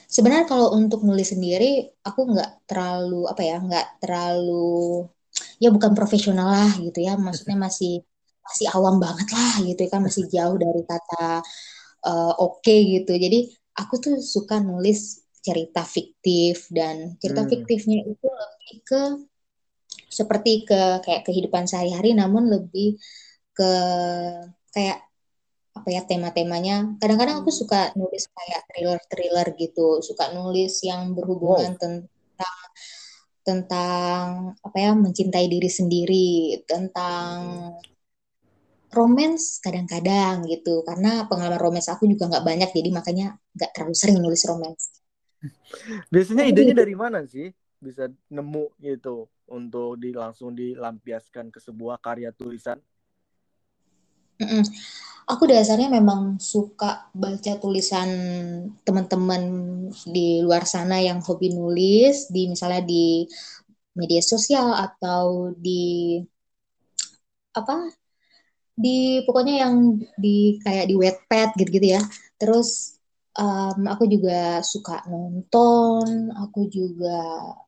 Sebenarnya 0.06 0.47
kalau 0.47 0.78
untuk 0.78 1.02
nulis 1.02 1.35
sendiri, 1.35 1.90
aku 2.06 2.30
nggak 2.30 2.71
terlalu 2.71 3.26
apa 3.26 3.42
ya, 3.42 3.59
nggak 3.59 3.87
terlalu 3.99 5.11
ya 5.59 5.75
bukan 5.75 5.92
profesional 5.99 6.49
lah 6.52 6.71
gitu 6.78 7.02
ya, 7.02 7.18
maksudnya 7.18 7.59
masih 7.66 8.06
masih 8.47 8.66
awam 8.78 9.02
banget 9.02 9.26
lah 9.35 9.54
gitu 9.66 9.80
ya 9.83 9.90
kan, 9.90 10.00
masih 10.06 10.25
jauh 10.30 10.54
dari 10.54 10.87
kata 10.87 11.42
uh, 12.06 12.34
oke 12.38 12.62
okay, 12.62 13.02
gitu. 13.02 13.12
Jadi 13.18 13.50
aku 13.76 13.98
tuh 13.98 14.14
suka 14.22 14.62
nulis 14.62 15.26
cerita 15.42 15.82
fiktif 15.86 16.66
dan 16.75 17.14
cerita 17.22 17.46
hmm. 17.46 17.50
fiktifnya 17.50 18.02
itu 18.02 18.26
lebih 18.26 18.76
ke 18.82 19.02
seperti 20.10 20.66
ke 20.66 21.04
kayak 21.06 21.22
kehidupan 21.22 21.70
sehari-hari 21.70 22.16
namun 22.16 22.50
lebih 22.50 22.98
ke 23.54 23.72
kayak 24.75 25.06
apa 25.76 25.88
ya 25.92 26.02
tema-temanya 26.08 26.96
kadang-kadang 26.98 27.44
aku 27.44 27.52
suka 27.52 27.92
nulis 27.94 28.26
kayak 28.32 28.64
thriller-thriller 28.72 29.48
gitu 29.60 30.00
suka 30.00 30.32
nulis 30.32 30.80
yang 30.82 31.12
berhubungan 31.12 31.76
wow. 31.76 31.78
tentang 31.78 32.06
tentang 33.46 34.25
apa 34.58 34.76
ya 34.80 34.90
mencintai 34.96 35.46
diri 35.46 35.70
sendiri 35.70 36.58
tentang 36.66 37.70
romance 38.97 39.61
kadang-kadang 39.61 40.49
gitu 40.49 40.81
karena 40.88 41.29
pengalaman 41.29 41.61
romance 41.61 41.93
aku 41.93 42.09
juga 42.09 42.33
nggak 42.33 42.45
banyak 42.49 42.71
jadi 42.73 42.91
makanya 42.91 43.26
nggak 43.53 43.71
terlalu 43.76 43.95
sering 43.95 44.19
nulis 44.19 44.43
romance 44.49 44.97
biasanya 46.12 46.49
idenya 46.49 46.73
dari 46.73 46.97
mana 46.97 47.23
sih 47.29 47.53
bisa 47.76 48.09
nemu 48.33 48.73
gitu 48.81 49.29
untuk 49.47 50.00
di 50.00 50.11
langsung 50.11 50.57
dilampiaskan 50.57 51.55
ke 51.55 51.62
sebuah 51.62 52.03
karya 52.03 52.35
tulisan? 52.35 52.81
Mm-mm. 54.43 54.65
Aku 55.26 55.43
dasarnya 55.50 55.91
memang 55.91 56.38
suka 56.38 57.11
baca 57.11 57.53
tulisan 57.59 58.09
teman-teman 58.87 59.43
di 60.07 60.38
luar 60.38 60.62
sana 60.62 61.03
yang 61.03 61.19
hobi 61.19 61.50
nulis 61.50 62.31
di 62.31 62.47
misalnya 62.47 62.87
di 62.87 63.26
media 63.99 64.23
sosial 64.23 64.71
atau 64.71 65.50
di 65.57 66.21
apa 67.57 67.91
di 68.76 69.25
pokoknya 69.25 69.64
yang 69.66 69.97
di 70.21 70.61
kayak 70.61 70.87
di 70.92 70.95
wetpad 70.95 71.56
gitu-gitu 71.56 71.97
ya. 71.97 72.02
Terus 72.37 73.00
um, 73.40 73.88
aku 73.88 74.04
juga 74.04 74.61
suka 74.61 75.00
nonton, 75.09 76.30
aku 76.37 76.68
juga 76.68 77.16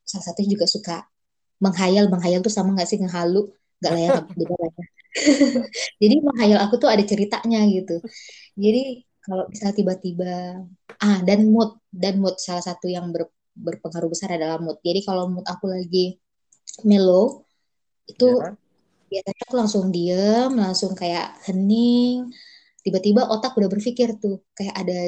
salah 0.04 0.24
satu 0.28 0.44
juga 0.44 0.68
suka 0.68 1.08
menghayal, 1.64 2.12
menghayal 2.12 2.44
tuh 2.44 2.52
sama 2.52 2.76
nggak 2.76 2.88
sih 2.88 3.00
ngehalu, 3.00 3.48
nggak 3.80 3.92
lah 3.92 4.02
ya 4.04 4.10
beda 4.36 4.54
ya. 4.54 4.70
Jadi 6.04 6.14
menghayal 6.22 6.58
aku 6.62 6.74
tuh 6.76 6.92
ada 6.92 7.02
ceritanya 7.02 7.64
gitu. 7.66 8.04
Jadi 8.54 9.08
kalau 9.24 9.44
bisa 9.48 9.72
tiba-tiba 9.72 10.62
ah 11.00 11.18
dan 11.24 11.48
mood 11.48 11.76
dan 11.92 12.20
mood 12.20 12.36
salah 12.40 12.64
satu 12.64 12.88
yang 12.88 13.12
ber, 13.12 13.28
berpengaruh 13.56 14.12
besar 14.12 14.36
adalah 14.36 14.60
mood. 14.60 14.78
Jadi 14.84 15.00
kalau 15.08 15.28
mood 15.32 15.46
aku 15.48 15.72
lagi 15.72 16.20
mellow 16.84 17.48
itu 18.08 18.28
ya. 18.28 18.54
Biasanya 19.08 19.42
aku 19.48 19.54
langsung 19.56 19.84
diem, 19.88 20.52
langsung 20.52 20.92
kayak 20.92 21.40
hening. 21.48 22.28
Tiba-tiba 22.84 23.26
otak 23.28 23.56
udah 23.58 23.68
berpikir 23.72 24.16
tuh 24.20 24.44
kayak 24.54 24.74
ada 24.76 24.98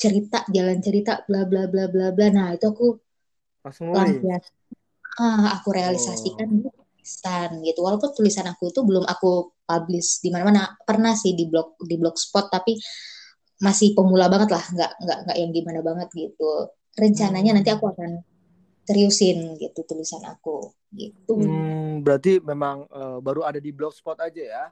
cerita 0.00 0.48
jalan 0.48 0.80
cerita 0.80 1.20
bla 1.28 1.44
bla 1.44 1.68
bla 1.68 1.84
bla 1.92 2.08
bla 2.16 2.26
nah 2.32 2.56
itu 2.56 2.64
aku 2.64 2.96
langsung 3.60 3.92
ah, 5.20 5.60
aku 5.60 5.68
realisasikan 5.76 6.48
oh. 6.64 6.72
tulisan 6.72 7.60
gitu 7.60 7.84
walaupun 7.84 8.16
tulisan 8.16 8.48
aku 8.48 8.72
itu 8.72 8.80
belum 8.80 9.04
aku 9.04 9.52
publish 9.68 10.24
di 10.24 10.32
mana 10.32 10.44
mana 10.48 10.62
pernah 10.88 11.12
sih 11.12 11.36
di 11.36 11.44
blog 11.52 11.76
di 11.84 12.00
blogspot 12.00 12.48
tapi 12.48 12.80
masih 13.60 13.92
pemula 13.92 14.32
banget 14.32 14.56
lah 14.56 14.64
nggak 14.64 14.92
nggak 15.04 15.18
nggak 15.28 15.36
yang 15.36 15.50
gimana 15.52 15.80
banget 15.84 16.08
gitu 16.16 16.72
rencananya 16.96 17.52
hmm. 17.52 17.58
nanti 17.60 17.70
aku 17.76 17.92
akan 17.92 18.24
seriusin 18.90 19.54
gitu 19.62 19.86
tulisan 19.86 20.26
aku 20.26 20.74
gitu 20.90 21.38
hmm, 21.38 22.02
berarti 22.02 22.42
memang 22.42 22.90
uh, 22.90 23.22
baru 23.22 23.46
ada 23.46 23.62
di 23.62 23.70
blogspot 23.70 24.18
aja 24.18 24.42
ya 24.42 24.64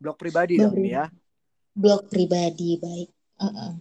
blog 0.00 0.16
pribadi 0.16 0.56
blog 0.56 0.72
dong 0.72 0.88
ya 0.88 1.04
blog 1.76 2.08
pribadi 2.08 2.80
baik 2.80 3.10
uh 3.36 3.44
-uh. 3.44 3.72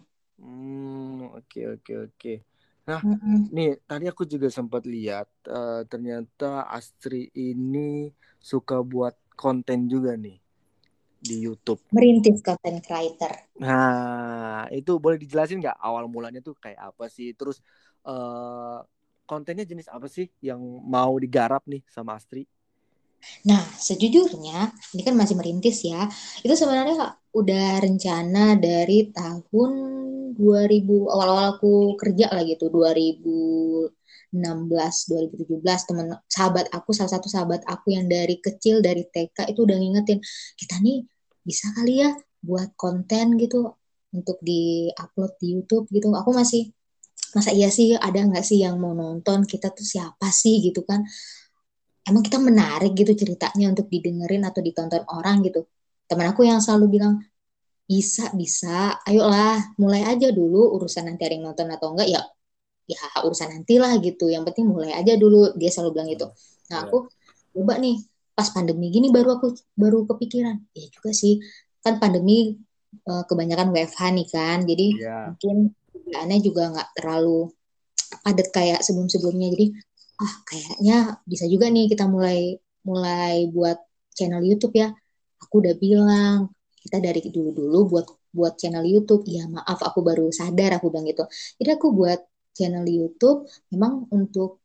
Hmm, 0.46 1.32
oke 1.34 1.80
oke 1.80 1.94
oke. 2.12 2.34
Nah, 2.86 3.02
mm-hmm. 3.02 3.40
nih 3.50 3.70
tadi 3.90 4.06
aku 4.06 4.30
juga 4.30 4.46
sempat 4.54 4.86
lihat 4.86 5.25
uh, 5.50 5.82
ternyata 5.90 6.70
Astri 6.70 7.34
ini 7.34 8.14
suka 8.38 8.86
buat 8.86 9.18
konten 9.34 9.90
juga 9.90 10.14
nih 10.14 10.38
di 11.18 11.36
YouTube. 11.42 11.82
Merintis 11.90 12.46
konten 12.46 12.78
creator. 12.86 13.34
Nah, 13.58 14.70
itu 14.70 15.02
boleh 15.02 15.18
dijelasin 15.18 15.66
nggak 15.66 15.82
awal 15.82 16.06
mulanya 16.06 16.46
tuh 16.46 16.54
kayak 16.62 16.94
apa 16.94 17.10
sih? 17.10 17.34
Terus 17.34 17.58
uh, 18.06 18.86
kontennya 19.25 19.65
jenis 19.65 19.89
apa 19.89 20.05
sih 20.05 20.29
yang 20.41 20.62
mau 20.86 21.17
digarap 21.17 21.65
nih 21.65 21.82
sama 21.89 22.15
Astri? 22.17 22.46
Nah, 23.50 23.62
sejujurnya 23.77 24.70
ini 24.94 25.01
kan 25.01 25.17
masih 25.17 25.36
merintis 25.38 25.82
ya. 25.82 26.05
Itu 26.46 26.53
sebenarnya 26.53 27.17
udah 27.34 27.67
rencana 27.82 28.55
dari 28.55 29.10
tahun 29.10 29.72
2000 30.38 31.12
awal-awal 31.13 31.58
aku 31.58 31.96
kerja 31.98 32.27
lah 32.32 32.44
gitu 32.44 32.67
2016 32.70 33.89
2017 34.36 35.88
temen 35.88 36.12
sahabat 36.27 36.67
aku 36.75 36.91
salah 36.91 37.12
satu 37.15 37.27
sahabat 37.32 37.63
aku 37.65 37.96
yang 37.96 38.12
dari 38.12 38.38
kecil 38.44 38.84
dari 38.84 39.08
TK 39.08 39.48
itu 39.51 39.63
udah 39.63 39.77
ngingetin 39.79 40.20
kita 40.60 40.75
nih 40.84 41.08
bisa 41.39 41.72
kali 41.72 42.03
ya 42.03 42.12
buat 42.44 42.75
konten 42.75 43.39
gitu 43.39 43.79
untuk 44.12 44.38
di 44.44 44.91
upload 44.96 45.39
di 45.39 45.55
YouTube 45.55 45.88
gitu 45.91 46.12
aku 46.12 46.32
masih 46.36 46.72
masa 47.36 47.51
iya 47.51 47.68
sih 47.68 47.94
ada 48.00 48.15
nggak 48.15 48.46
sih 48.48 48.63
yang 48.63 48.80
mau 48.80 48.96
nonton 48.96 49.44
kita 49.44 49.75
tuh 49.75 49.84
siapa 49.84 50.32
sih 50.32 50.63
gitu 50.63 50.88
kan 50.88 51.04
emang 52.08 52.24
kita 52.24 52.39
menarik 52.39 52.96
gitu 52.96 53.12
ceritanya 53.12 53.75
untuk 53.75 53.92
didengerin 53.92 54.48
atau 54.48 54.63
ditonton 54.63 55.04
orang 55.12 55.44
gitu 55.44 55.68
teman 56.08 56.32
aku 56.32 56.48
yang 56.48 56.63
selalu 56.63 57.00
bilang 57.00 57.20
bisa, 57.86 58.34
bisa. 58.34 58.98
Ayolah, 59.06 59.77
mulai 59.77 60.01
aja 60.06 60.34
dulu 60.34 60.74
urusan 60.77 61.06
nanti 61.06 61.22
ada 61.25 61.34
yang 61.38 61.46
nonton 61.54 61.70
atau 61.70 61.94
enggak 61.94 62.10
ya 62.10 62.22
ya 62.86 63.01
urusan 63.25 63.50
nantilah 63.54 63.98
gitu. 64.01 64.30
Yang 64.30 64.44
penting 64.51 64.65
mulai 64.70 64.94
aja 64.98 65.13
dulu. 65.18 65.54
Dia 65.58 65.70
selalu 65.70 65.89
bilang 65.94 66.10
gitu. 66.10 66.27
Nah, 66.74 66.82
iya. 66.82 66.89
aku 66.89 66.98
coba 67.56 67.74
nih 67.77 68.01
pas 68.36 68.51
pandemi 68.51 68.92
gini 68.92 69.13
baru 69.13 69.38
aku 69.38 69.54
baru 69.77 70.06
kepikiran. 70.10 70.58
Ya 70.74 70.86
juga 70.89 71.13
sih. 71.13 71.42
Kan 71.86 72.01
pandemi 72.01 72.58
eh, 73.06 73.24
kebanyakan 73.30 73.70
WFH 73.74 74.01
nih 74.18 74.27
kan. 74.34 74.58
Jadi 74.65 74.88
yeah. 74.98 75.30
mungkin 75.30 75.74
kerjaannya 76.04 76.40
juga 76.44 76.62
nggak 76.74 76.90
terlalu 77.00 77.52
padat 78.24 78.48
kayak 78.52 78.80
sebelum-sebelumnya. 78.84 79.48
Jadi 79.56 79.66
ah 80.16 80.34
kayaknya 80.48 80.98
bisa 81.28 81.46
juga 81.48 81.68
nih 81.68 81.92
kita 81.92 82.06
mulai 82.08 82.56
mulai 82.88 83.48
buat 83.52 83.78
channel 84.16 84.44
YouTube 84.44 84.75
ya. 84.75 84.92
Aku 85.44 85.64
udah 85.64 85.75
bilang 85.78 86.52
kita 86.86 87.02
dari 87.02 87.20
dulu-dulu 87.34 87.80
buat 87.90 88.08
buat 88.36 88.60
channel 88.60 88.84
YouTube 88.84 89.24
ya 89.25 89.48
maaf 89.48 89.80
aku 89.80 90.04
baru 90.04 90.28
sadar 90.28 90.75
aku 90.75 90.92
bilang 90.92 91.08
gitu 91.08 91.24
jadi 91.56 91.80
aku 91.80 91.96
buat 91.96 92.20
channel 92.52 92.84
YouTube 92.84 93.48
memang 93.72 94.12
untuk 94.12 94.60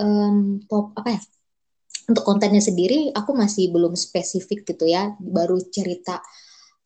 um, 0.00 0.64
top 0.64 0.96
apa 0.96 1.20
ya 1.20 1.20
untuk 2.08 2.24
kontennya 2.24 2.64
sendiri 2.64 3.12
aku 3.12 3.36
masih 3.36 3.68
belum 3.68 3.92
spesifik 3.92 4.64
gitu 4.64 4.88
ya 4.88 5.12
baru 5.20 5.60
cerita 5.68 6.24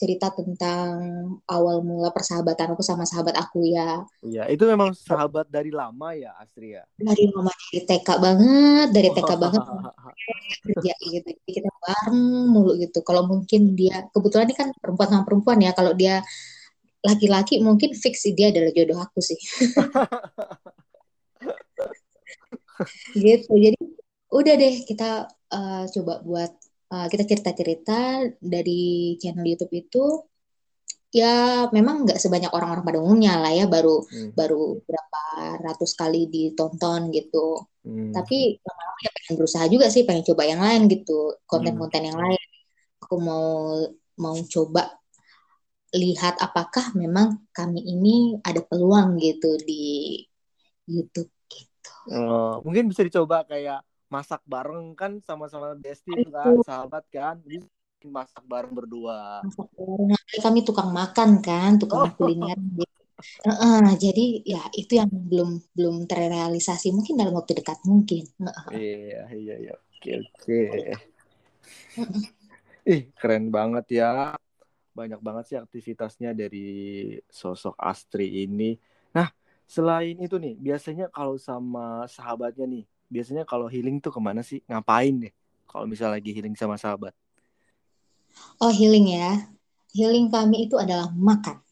cerita 0.00 0.33
tentang 0.33 0.97
awal 1.45 1.85
mula 1.85 2.09
persahabatan 2.09 2.73
aku 2.73 2.80
sama 2.80 3.04
sahabat 3.04 3.37
aku 3.37 3.69
ya. 3.69 4.00
Iya, 4.25 4.49
itu 4.49 4.64
memang 4.64 4.97
sahabat 4.97 5.52
dari 5.52 5.69
lama 5.69 6.16
ya, 6.16 6.33
Astri 6.40 6.73
ya. 6.73 6.88
Dari 6.97 7.28
lama 7.28 7.52
dari 7.52 7.80
TK 7.85 8.09
banget, 8.16 8.88
dari 8.97 9.12
TK 9.12 9.30
banget 9.45 9.61
kerja 10.64 10.92
gitu. 11.04 11.28
Jadi 11.28 11.50
kita 11.52 11.69
bareng 11.69 12.16
mulu 12.49 12.80
gitu. 12.80 13.04
Kalau 13.04 13.28
mungkin 13.28 13.76
dia 13.76 14.09
kebetulan 14.09 14.49
ini 14.49 14.57
kan 14.57 14.73
perempuan 14.80 15.09
sama 15.12 15.28
perempuan 15.28 15.61
ya. 15.61 15.76
Kalau 15.76 15.92
dia 15.92 16.25
laki-laki 17.04 17.61
mungkin 17.61 17.92
fix 17.92 18.25
dia 18.33 18.49
adalah 18.49 18.73
jodoh 18.73 19.04
aku 19.04 19.21
sih. 19.21 19.37
gitu. 23.21 23.52
Jadi 23.52 23.76
udah 24.33 24.54
deh 24.57 24.75
kita 24.88 25.28
uh, 25.52 25.85
coba 25.92 26.25
buat 26.25 26.70
uh, 26.90 27.06
kita 27.11 27.25
cerita-cerita 27.26 28.26
dari 28.42 29.14
channel 29.16 29.47
YouTube 29.47 29.75
itu 29.75 30.04
ya 31.11 31.66
memang 31.75 32.06
nggak 32.06 32.23
sebanyak 32.23 32.54
orang-orang 32.54 32.87
pada 32.87 32.99
umumnya 33.02 33.35
lah 33.42 33.50
ya 33.50 33.66
baru 33.66 33.99
hmm. 34.06 34.30
baru 34.38 34.78
berapa 34.87 35.23
ratus 35.59 35.99
kali 35.99 36.30
ditonton 36.30 37.11
gitu 37.11 37.66
hmm. 37.82 38.14
tapi 38.14 38.62
lama-lama 38.62 39.00
ya 39.02 39.11
pengen 39.18 39.35
berusaha 39.35 39.66
juga 39.66 39.87
sih 39.90 40.06
pengen 40.06 40.23
coba 40.23 40.42
yang 40.47 40.62
lain 40.62 40.87
gitu 40.87 41.35
konten-konten 41.50 42.14
yang 42.14 42.18
lain 42.18 42.42
aku 43.02 43.16
mau 43.18 43.75
mau 44.23 44.38
coba 44.47 45.00
lihat 45.90 46.38
apakah 46.38 46.94
memang 46.94 47.42
kami 47.50 47.82
ini 47.82 48.38
ada 48.47 48.62
peluang 48.62 49.18
gitu 49.18 49.59
di 49.66 50.23
YouTube 50.87 51.30
gitu. 51.50 51.90
Oh, 52.14 52.62
mungkin 52.62 52.87
bisa 52.87 53.02
dicoba 53.02 53.42
kayak 53.42 53.82
masak 54.11 54.43
bareng 54.45 54.99
kan 54.99 55.23
sama-sama 55.23 55.79
bestie 55.79 56.26
kan, 56.29 56.59
sahabat 56.67 57.07
kan. 57.09 57.38
Masak 58.02 58.43
bareng 58.45 58.75
berdua. 58.75 59.40
Masak 59.47 59.71
bareng. 59.79 60.19
Kami 60.43 60.61
tukang 60.67 60.90
makan 60.90 61.38
kan, 61.38 61.79
tukang 61.79 62.11
oh. 62.11 62.12
kuliner. 62.19 62.59
Uh, 63.45 63.93
jadi 64.00 64.40
ya 64.49 64.64
itu 64.73 64.97
yang 64.97 65.12
belum 65.12 65.61
belum 65.76 66.09
terrealisasi 66.09 66.88
mungkin 66.90 67.21
dalam 67.21 67.37
waktu 67.37 67.52
dekat 67.52 67.79
mungkin. 67.85 68.25
Iya 68.73 69.29
iya 69.37 69.55
iya 69.61 69.75
oke 69.76 70.11
oke. 70.25 70.61
Ih 72.88 73.12
keren 73.12 73.52
banget 73.52 74.00
ya 74.00 74.35
banyak 74.97 75.21
banget 75.21 75.45
sih 75.52 75.59
aktivitasnya 75.61 76.33
dari 76.33 77.12
sosok 77.29 77.76
Astri 77.76 78.49
ini. 78.49 78.81
Nah 79.12 79.29
selain 79.69 80.17
itu 80.17 80.40
nih 80.40 80.57
biasanya 80.57 81.12
kalau 81.12 81.37
sama 81.37 82.09
sahabatnya 82.09 82.64
nih 82.64 82.85
biasanya 83.11 83.43
kalau 83.45 83.67
healing 83.67 83.99
tuh 83.99 84.14
ke 84.14 84.21
mana 84.23 84.40
sih 84.40 84.62
ngapain 84.71 85.29
deh 85.29 85.35
kalau 85.71 85.87
misalnya 85.87 86.19
lagi 86.19 86.35
healing 86.35 86.59
sama 86.59 86.75
sahabat? 86.75 87.14
Oh 88.59 88.75
healing 88.75 89.14
ya. 89.14 89.47
Healing 89.95 90.26
kami 90.26 90.67
itu 90.67 90.75
adalah 90.75 91.11
makan. 91.14 91.62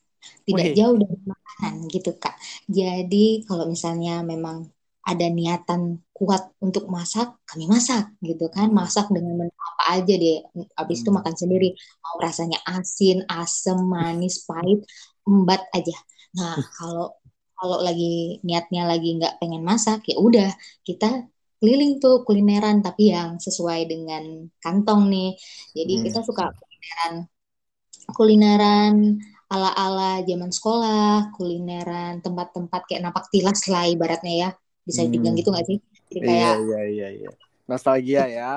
Tidak 0.46 0.66
Wih. 0.70 0.76
jauh 0.78 0.94
dari 0.94 1.18
makanan 1.26 1.74
gitu 1.90 2.14
Kak. 2.14 2.38
Jadi 2.70 3.42
kalau 3.46 3.66
misalnya 3.66 4.22
memang 4.22 4.70
ada 5.02 5.26
niatan 5.26 6.04
kuat 6.14 6.52
untuk 6.62 6.86
masak, 6.86 7.42
kami 7.42 7.66
masak 7.66 8.14
gitu 8.22 8.46
kan. 8.54 8.70
Masak 8.70 9.10
dengan 9.10 9.34
menu 9.34 9.54
apa 9.54 9.98
aja 9.98 10.14
deh. 10.14 10.46
Habis 10.78 11.02
hmm. 11.02 11.04
itu 11.06 11.10
makan 11.10 11.34
sendiri. 11.34 11.68
Mau 12.02 12.16
rasanya 12.22 12.58
asin, 12.70 13.26
asam, 13.26 13.82
manis, 13.82 14.46
pahit, 14.46 14.86
embat 15.26 15.66
aja. 15.74 15.96
Nah, 16.38 16.54
kalau 16.78 17.17
kalau 17.58 17.82
lagi 17.82 18.38
niatnya 18.46 18.86
lagi 18.86 19.18
nggak 19.18 19.42
pengen 19.42 19.66
masak 19.66 20.06
ya 20.06 20.16
udah 20.16 20.50
kita 20.86 21.26
keliling 21.58 21.98
tuh 21.98 22.22
kulineran 22.22 22.80
tapi 22.86 23.10
yang 23.10 23.42
sesuai 23.42 23.90
dengan 23.90 24.46
kantong 24.62 25.10
nih. 25.10 25.30
Jadi 25.74 25.92
hmm. 25.98 26.02
kita 26.06 26.18
suka 26.22 26.54
kulineran 26.54 27.14
kulineran 28.14 28.94
ala-ala 29.48 30.22
zaman 30.24 30.52
sekolah, 30.52 31.32
kulineran 31.34 32.20
tempat-tempat 32.20 32.80
kayak 32.88 33.02
napak 33.04 33.28
tilas 33.32 33.64
lah 33.68 33.84
ibaratnya 33.88 34.34
ya. 34.34 34.50
Bisa 34.86 35.04
hmm. 35.04 35.10
dibilang 35.12 35.36
gitu 35.36 35.50
gak 35.52 35.66
sih? 35.66 35.78
Jadi 36.08 36.18
iya, 36.24 36.28
kayak 36.28 36.54
Iya, 36.64 36.80
iya, 36.88 37.08
iya. 37.26 37.30
Nostalgia 37.68 38.24
ya. 38.28 38.50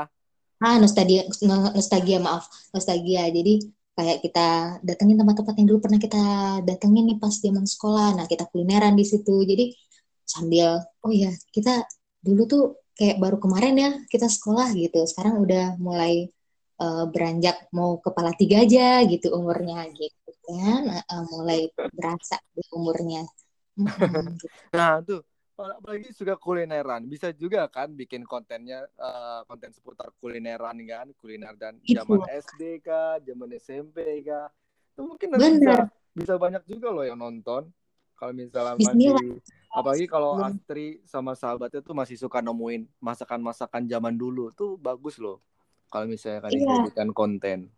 Ah, 0.62 0.78
nostalgia 0.78 1.26
nostalgia 1.74 2.22
maaf, 2.22 2.48
nostalgia. 2.72 3.28
Jadi 3.34 3.66
kayak 4.02 4.26
kita 4.26 4.82
datengin 4.82 5.22
tempat-tempat 5.22 5.54
yang 5.62 5.68
dulu 5.70 5.80
pernah 5.86 6.02
kita 6.02 6.24
datengin 6.66 7.06
nih 7.14 7.18
pas 7.22 7.38
zaman 7.38 7.70
sekolah. 7.70 8.18
Nah, 8.18 8.26
kita 8.26 8.50
kulineran 8.50 8.98
di 8.98 9.06
situ. 9.06 9.46
Jadi 9.46 9.78
sambil 10.26 10.82
oh 11.06 11.14
ya, 11.14 11.30
kita 11.54 11.86
dulu 12.26 12.42
tuh 12.50 12.64
kayak 13.02 13.18
baru 13.18 13.38
kemarin 13.42 13.76
ya 13.78 13.92
kita 14.14 14.30
sekolah 14.30 14.78
gitu 14.78 15.02
sekarang 15.10 15.42
udah 15.42 15.74
mulai 15.82 16.30
uh, 16.78 17.10
beranjak 17.10 17.66
mau 17.74 17.98
kepala 17.98 18.30
tiga 18.38 18.62
aja 18.62 19.02
gitu 19.10 19.34
umurnya 19.34 19.90
gitu 19.90 20.30
kan 20.46 21.02
uh, 21.02 21.24
mulai 21.34 21.74
berasa 21.98 22.38
umurnya 22.70 23.26
gitu. 23.74 24.46
nah 24.70 25.02
tuh 25.02 25.26
apalagi 25.64 26.10
suka 26.14 26.38
kulineran. 26.38 27.06
Bisa 27.06 27.30
juga 27.36 27.68
kan 27.70 27.94
bikin 27.94 28.26
kontennya 28.26 28.86
uh, 28.98 29.46
konten 29.46 29.70
seputar 29.74 30.10
kulineran 30.22 30.78
kan 30.88 31.08
kuliner 31.18 31.54
dan 31.58 31.78
zaman 31.84 32.22
SD 32.30 32.82
kah 32.82 33.22
zaman 33.22 33.50
SMP 33.58 34.26
kah. 34.26 34.50
Itu 34.94 35.06
mungkin 35.08 35.34
nanti 35.34 35.62
bisa 35.62 35.88
bisa 36.12 36.34
banyak 36.36 36.64
juga 36.68 36.92
loh 36.92 37.06
yang 37.06 37.20
nonton. 37.20 37.70
Kalau 38.18 38.38
misalnya 38.38 38.78
masih 38.78 39.42
apalagi 39.74 40.06
kalau 40.06 40.38
Astri 40.46 41.02
sama 41.10 41.34
sahabatnya 41.34 41.82
tuh 41.82 41.98
masih 41.98 42.22
suka 42.22 42.38
nemuin 42.38 42.86
masakan-masakan 43.02 43.90
zaman 43.90 44.14
dulu 44.14 44.54
tuh 44.54 44.78
bagus 44.78 45.18
loh. 45.18 45.42
Kalau 45.90 46.06
misalnya 46.06 46.46
kan 46.46 46.52
iya. 46.54 46.62
dijadikan 46.62 47.10
konten. 47.12 47.74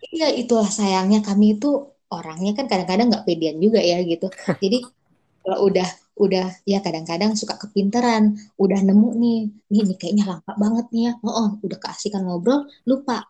Iya 0.00 0.32
itulah 0.32 0.70
sayangnya 0.70 1.20
kami 1.20 1.58
itu 1.58 1.90
orangnya 2.08 2.56
kan 2.56 2.66
kadang-kadang 2.70 3.10
nggak 3.10 3.26
pedean 3.26 3.58
juga 3.58 3.82
ya 3.82 3.98
gitu. 4.06 4.30
Jadi 4.62 4.99
kalau 5.44 5.58
udah 5.68 5.88
udah 6.20 6.46
ya 6.68 6.78
kadang-kadang 6.84 7.32
suka 7.32 7.56
kepinteran. 7.56 8.36
Udah 8.60 8.78
nemu 8.84 9.08
nih 9.16 9.38
nih, 9.72 9.82
nih 9.88 9.96
kayaknya 9.96 10.24
lengkap 10.28 10.56
banget 10.60 10.86
nih 10.92 11.02
ya. 11.08 11.12
Oh, 11.24 11.32
oh 11.32 11.48
udah 11.64 11.78
keasikan 11.80 12.22
ngobrol 12.28 12.68
lupa. 12.84 13.24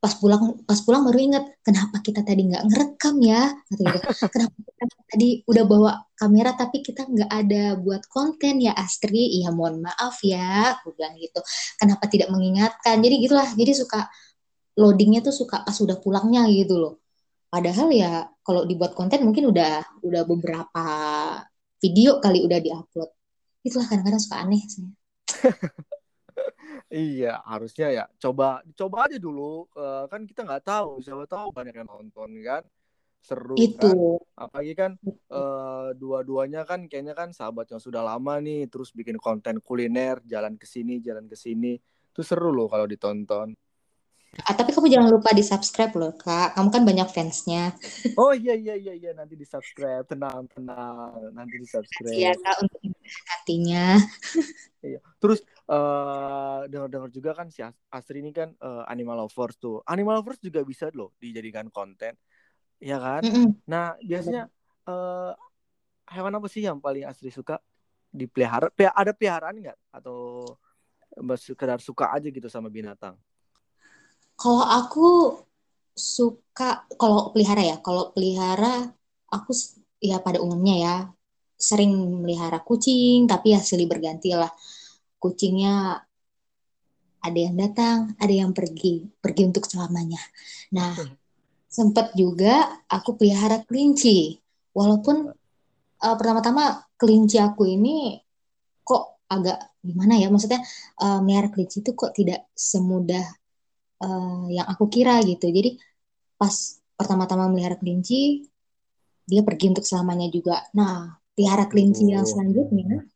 Pas 0.00 0.14
pulang 0.16 0.64
pas 0.64 0.80
pulang 0.80 1.04
baru 1.04 1.18
ingat 1.20 1.44
kenapa 1.66 2.00
kita 2.00 2.24
tadi 2.24 2.48
nggak 2.48 2.64
ngerekam 2.70 3.16
ya? 3.20 3.42
Gitu. 3.68 3.84
kenapa 4.34 4.56
kita 4.62 4.84
tadi 5.10 5.28
udah 5.44 5.64
bawa 5.66 5.92
kamera 6.16 6.50
tapi 6.56 6.80
kita 6.86 7.04
nggak 7.04 7.30
ada 7.30 7.62
buat 7.76 8.06
konten 8.08 8.62
ya 8.62 8.72
Astri? 8.78 9.42
Iya 9.42 9.50
mohon 9.52 9.82
maaf 9.84 10.22
ya 10.24 10.78
aku 10.78 10.94
bilang 10.96 11.18
gitu. 11.18 11.40
Kenapa 11.76 12.06
tidak 12.08 12.28
mengingatkan? 12.32 13.02
Jadi 13.02 13.14
gitulah. 13.26 13.48
Jadi 13.58 13.72
suka 13.74 14.06
loadingnya 14.78 15.20
tuh 15.20 15.34
suka 15.34 15.66
pas 15.66 15.76
udah 15.76 15.98
pulangnya 16.00 16.46
gitu 16.48 16.78
loh 16.78 16.99
padahal 17.50 17.90
ya 17.90 18.30
kalau 18.46 18.62
dibuat 18.64 18.94
konten 18.94 19.26
mungkin 19.26 19.50
udah 19.50 20.00
udah 20.06 20.22
beberapa 20.24 20.84
video 21.82 22.22
kali 22.22 22.46
udah 22.46 22.58
diupload 22.62 23.10
itulah 23.66 23.86
kadang-kadang 23.90 24.22
suka 24.22 24.36
aneh 24.40 24.62
sih 24.64 24.86
Iya, 26.90 27.38
harusnya 27.46 27.86
ya 27.94 28.04
coba 28.18 28.66
coba 28.74 29.06
aja 29.06 29.14
dulu 29.14 29.70
uh, 29.78 30.10
kan 30.10 30.26
kita 30.26 30.42
nggak 30.42 30.66
tahu, 30.66 30.98
siapa 30.98 31.22
tahu 31.30 31.54
banyak 31.54 31.70
yang 31.70 31.86
nonton 31.86 32.30
kan. 32.42 32.66
Seru? 33.22 33.54
Itu. 33.54 34.18
kan. 34.34 34.50
Apalagi 34.50 34.74
kan 34.74 34.92
uh, 35.30 35.94
dua-duanya 35.94 36.66
kan 36.66 36.90
kayaknya 36.90 37.14
kan 37.14 37.30
sahabat 37.30 37.70
yang 37.70 37.78
sudah 37.78 38.02
lama 38.02 38.42
nih 38.42 38.66
terus 38.66 38.90
bikin 38.90 39.22
konten 39.22 39.62
kuliner, 39.62 40.18
jalan 40.26 40.58
ke 40.58 40.66
sini, 40.66 40.98
jalan 40.98 41.30
ke 41.30 41.38
sini. 41.38 41.78
Itu 42.10 42.26
seru 42.26 42.50
loh 42.50 42.66
kalau 42.66 42.90
ditonton. 42.90 43.54
Ah, 44.30 44.54
tapi 44.54 44.70
kamu 44.70 44.86
jangan 44.86 45.10
lupa 45.10 45.34
di 45.34 45.42
subscribe 45.42 45.90
loh 45.98 46.14
kak. 46.14 46.54
Kamu 46.54 46.70
kan 46.70 46.86
banyak 46.86 47.08
fansnya. 47.10 47.74
Oh 48.14 48.30
iya 48.30 48.54
iya 48.54 48.78
iya 48.78 48.94
iya 48.94 49.10
nanti 49.10 49.34
di 49.34 49.42
subscribe. 49.42 50.06
Tenang 50.06 50.46
tenang 50.54 51.34
nanti 51.34 51.58
di 51.58 51.66
subscribe. 51.66 52.14
Iya 52.14 52.38
kak 52.38 52.56
untuk 52.62 52.78
hatinya. 53.26 53.98
iya. 54.86 55.02
Terus 55.18 55.42
uh, 55.66 56.62
dengar-dengar 56.70 57.10
juga 57.10 57.34
kan 57.34 57.50
si 57.50 57.58
Astri 57.90 58.22
ini 58.22 58.30
kan 58.30 58.54
uh, 58.62 58.86
animal 58.86 59.26
lovers 59.26 59.58
tuh. 59.58 59.82
Animal 59.90 60.22
lovers 60.22 60.38
juga 60.38 60.62
bisa 60.62 60.86
loh 60.94 61.10
dijadikan 61.18 61.66
konten. 61.66 62.14
Iya 62.78 63.02
kan? 63.02 63.26
Mm 63.26 63.32
-mm. 63.34 63.48
Nah 63.66 63.98
biasanya 63.98 64.46
uh, 64.86 65.34
hewan 66.06 66.38
apa 66.38 66.46
sih 66.46 66.62
yang 66.62 66.78
paling 66.78 67.02
Astri 67.02 67.34
suka 67.34 67.58
dipelihara? 68.14 68.70
Ada 68.78 69.10
peliharaan 69.10 69.58
nggak? 69.58 69.78
Atau 69.90 70.46
sekedar 71.34 71.82
suka 71.82 72.14
aja 72.14 72.30
gitu 72.30 72.46
sama 72.46 72.70
binatang? 72.70 73.18
Kalau 74.40 74.64
aku 74.64 75.36
suka 75.92 76.88
kalau 76.96 77.28
pelihara 77.28 77.60
ya, 77.60 77.76
kalau 77.84 78.08
pelihara 78.16 78.88
aku 79.28 79.52
ya 80.00 80.16
pada 80.24 80.40
umumnya 80.40 80.76
ya 80.80 80.96
sering 81.60 81.92
melihara 82.24 82.64
kucing, 82.64 83.28
tapi 83.28 83.52
ya 83.52 83.60
silih 83.60 83.84
berganti 83.84 84.32
lah. 84.32 84.48
Kucingnya 85.20 86.00
ada 87.20 87.36
yang 87.36 87.52
datang, 87.60 88.16
ada 88.16 88.32
yang 88.32 88.56
pergi, 88.56 89.04
pergi 89.20 89.42
untuk 89.44 89.68
selamanya. 89.68 90.16
Nah, 90.72 90.96
sempat 91.68 92.16
juga 92.16 92.80
aku 92.88 93.20
pelihara 93.20 93.60
kelinci. 93.68 94.40
Walaupun 94.72 95.28
uh, 96.00 96.16
pertama-tama 96.16 96.88
kelinci 96.96 97.36
aku 97.36 97.68
ini 97.68 98.16
kok 98.80 99.20
agak 99.28 99.76
gimana 99.84 100.16
ya, 100.16 100.32
maksudnya 100.32 100.64
uh, 101.04 101.20
melihara 101.20 101.52
kelinci 101.52 101.84
itu 101.84 101.92
kok 101.92 102.16
tidak 102.16 102.48
semudah 102.56 103.39
uh, 104.02 104.48
yang 104.50 104.66
aku 104.66 104.88
kira 104.88 105.20
gitu. 105.24 105.48
Jadi 105.48 105.76
pas 106.40 106.52
pertama-tama 106.96 107.48
melihara 107.48 107.76
kelinci, 107.76 108.48
dia 109.24 109.40
pergi 109.46 109.72
untuk 109.72 109.86
selamanya 109.86 110.28
juga. 110.28 110.64
Nah, 110.76 111.20
pelihara 111.36 111.68
kelinci 111.70 112.08
oh. 112.08 112.20
yang 112.20 112.26
selanjutnya 112.26 113.06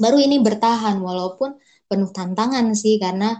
baru 0.00 0.16
ini 0.16 0.40
bertahan 0.40 0.96
walaupun 0.96 1.60
penuh 1.84 2.08
tantangan 2.08 2.72
sih 2.72 2.96
karena 2.96 3.36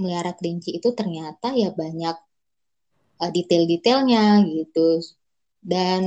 melihara 0.00 0.32
kelinci 0.32 0.72
itu 0.80 0.96
ternyata 0.96 1.52
ya 1.52 1.68
banyak 1.74 2.16
uh, 3.20 3.30
detail-detailnya 3.30 4.42
gitu. 4.48 5.04
Dan 5.58 6.04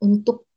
untuk 0.00 0.48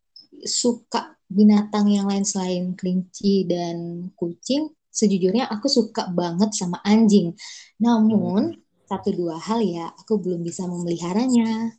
suka 0.47 1.19
binatang 1.27 1.91
yang 1.91 2.07
lain 2.07 2.23
selain 2.23 2.77
kelinci 2.79 3.43
dan 3.49 4.07
kucing, 4.15 4.71
sejujurnya 4.87 5.51
aku 5.51 5.67
suka 5.67 6.07
banget 6.13 6.55
sama 6.55 6.79
anjing. 6.87 7.35
Namun 7.83 8.55
hmm 8.55 8.69
satu 8.91 9.15
dua 9.15 9.39
hal 9.39 9.63
ya 9.63 9.87
aku 9.95 10.19
belum 10.19 10.43
bisa 10.43 10.67
memeliharanya. 10.67 11.71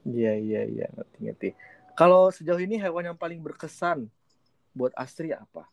Iya 0.00 0.32
iya 0.34 0.64
iya 0.66 0.86
ngerti 0.96 1.18
ngerti. 1.22 1.48
Kalau 1.94 2.32
sejauh 2.32 2.58
ini 2.58 2.80
hewan 2.80 3.12
yang 3.12 3.18
paling 3.20 3.38
berkesan 3.38 4.08
buat 4.72 4.90
Astri 4.96 5.30
apa? 5.30 5.68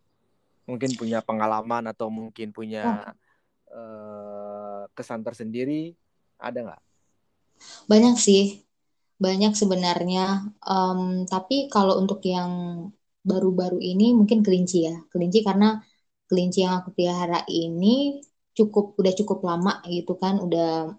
Mungkin 0.68 1.00
punya 1.00 1.24
pengalaman 1.24 1.88
atau 1.88 2.12
mungkin 2.12 2.52
punya 2.52 3.16
oh. 3.72 3.74
uh, 3.74 4.84
kesan 4.92 5.24
tersendiri 5.24 5.96
ada 6.36 6.60
nggak? 6.60 6.84
Banyak 7.88 8.20
sih, 8.20 8.68
banyak 9.18 9.56
sebenarnya. 9.56 10.52
Um, 10.60 11.24
tapi 11.24 11.72
kalau 11.72 11.98
untuk 11.98 12.20
yang 12.28 12.52
baru-baru 13.24 13.80
ini 13.80 14.12
mungkin 14.12 14.44
kelinci 14.44 14.92
ya, 14.92 14.96
kelinci 15.08 15.42
karena 15.42 15.80
kelinci 16.28 16.68
yang 16.68 16.84
aku 16.84 16.92
pelihara 16.92 17.48
ini 17.48 18.20
cukup 18.58 18.98
udah 18.98 19.13
cukup 19.13 19.39
lama 19.46 19.74
gitu 19.86 20.17
kan, 20.17 20.41
udah 20.41 20.98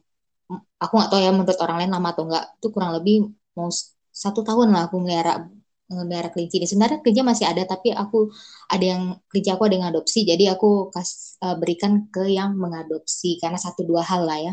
aku 0.78 0.92
nggak 0.96 1.10
tahu 1.12 1.20
ya 1.20 1.30
menurut 1.34 1.58
orang 1.60 1.76
lain 1.84 1.92
lama 1.92 2.08
atau 2.14 2.24
enggak 2.30 2.44
itu 2.56 2.68
kurang 2.72 2.90
lebih 2.96 3.16
mau 3.58 3.68
satu 4.14 4.40
tahun 4.46 4.72
lah 4.72 4.88
aku 4.88 4.96
melihara 5.02 5.44
melihara 5.90 6.28
kelinci 6.32 6.62
ini. 6.62 6.66
Sebenarnya 6.68 6.98
kelinci 7.02 7.22
masih 7.24 7.46
ada 7.50 7.62
tapi 7.64 7.92
aku 7.92 8.30
ada 8.70 8.84
yang 8.84 9.02
kelinci 9.28 9.50
aku 9.52 9.62
ada 9.66 9.74
yang 9.76 9.86
adopsi 9.90 10.22
jadi 10.22 10.54
aku 10.54 10.92
kas 10.94 11.40
uh, 11.42 11.56
berikan 11.58 12.06
ke 12.12 12.28
yang 12.30 12.54
mengadopsi 12.54 13.40
karena 13.42 13.58
satu 13.58 13.82
dua 13.82 14.04
hal 14.06 14.22
lah 14.24 14.38
ya. 14.38 14.52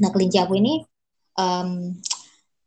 Nah 0.00 0.08
kelinci 0.14 0.38
aku 0.40 0.54
ini 0.56 0.80
um, 1.36 1.96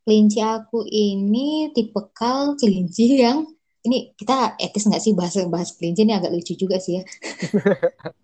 kelinci 0.08 0.40
aku 0.40 0.88
ini 0.88 1.72
tipe 1.76 2.02
kal 2.16 2.56
kelinci 2.56 3.20
yang 3.20 3.44
ini 3.88 4.12
kita 4.16 4.60
etis 4.60 4.88
nggak 4.88 5.04
sih 5.04 5.14
bahas 5.16 5.36
bahas 5.48 5.76
kelinci 5.76 6.04
ini 6.04 6.14
agak 6.16 6.32
lucu 6.36 6.56
juga 6.60 6.80
sih 6.80 7.00
ya 7.00 7.04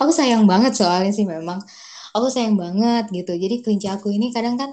aku 0.00 0.12
sayang 0.16 0.48
banget 0.48 0.72
soalnya 0.80 1.12
sih 1.12 1.28
memang. 1.28 1.60
Aku 2.16 2.26
sayang 2.32 2.56
banget 2.58 3.12
gitu. 3.12 3.32
Jadi 3.36 3.62
kelinci 3.62 3.86
aku 3.86 4.08
ini 4.10 4.32
kadang 4.34 4.56
kan 4.58 4.70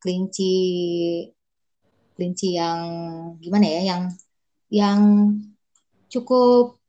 kelinci 0.00 0.52
kelinci 2.16 2.56
yang 2.56 2.80
gimana 3.40 3.66
ya 3.68 3.80
yang 3.90 4.02
yang 4.72 5.00
cukup 6.12 6.80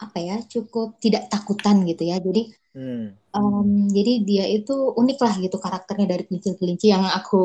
apa 0.00 0.18
ya 0.18 0.36
cukup 0.46 0.96
tidak 1.02 1.26
takutan 1.32 1.82
gitu 1.88 2.02
ya. 2.06 2.16
Jadi 2.22 2.54
hmm. 2.76 3.06
um, 3.34 3.88
jadi 3.90 4.12
dia 4.22 4.44
itu 4.50 4.74
unik 4.94 5.18
lah 5.20 5.34
gitu 5.42 5.56
karakternya 5.58 6.06
dari 6.06 6.24
kelinci-kelinci 6.28 6.86
yang 6.92 7.04
aku 7.08 7.42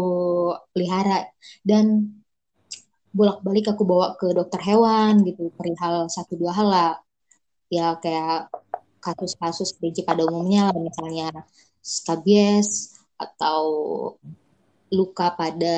pelihara. 0.72 1.30
Dan 1.66 2.14
bolak-balik 3.16 3.72
aku 3.72 3.88
bawa 3.88 4.20
ke 4.20 4.28
dokter 4.36 4.60
hewan 4.60 5.24
gitu 5.24 5.48
perihal 5.56 6.12
satu 6.12 6.36
dua 6.36 6.52
hal 6.52 6.68
lah. 6.68 6.94
Ya 7.72 7.98
kayak 7.98 8.54
kasus-kasus 9.06 9.78
kelinci 9.78 10.02
pada 10.02 10.26
umumnya 10.26 10.74
misalnya 10.74 11.30
skabies 11.86 12.98
atau 13.22 13.62
luka 14.90 15.38
pada 15.38 15.78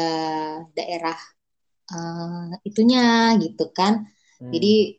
daerah 0.71 1.19
uh, 1.91 2.55
itunya 2.63 3.35
gitu 3.43 3.67
kan. 3.75 4.07
Hmm. 4.39 4.51
Jadi 4.55 4.95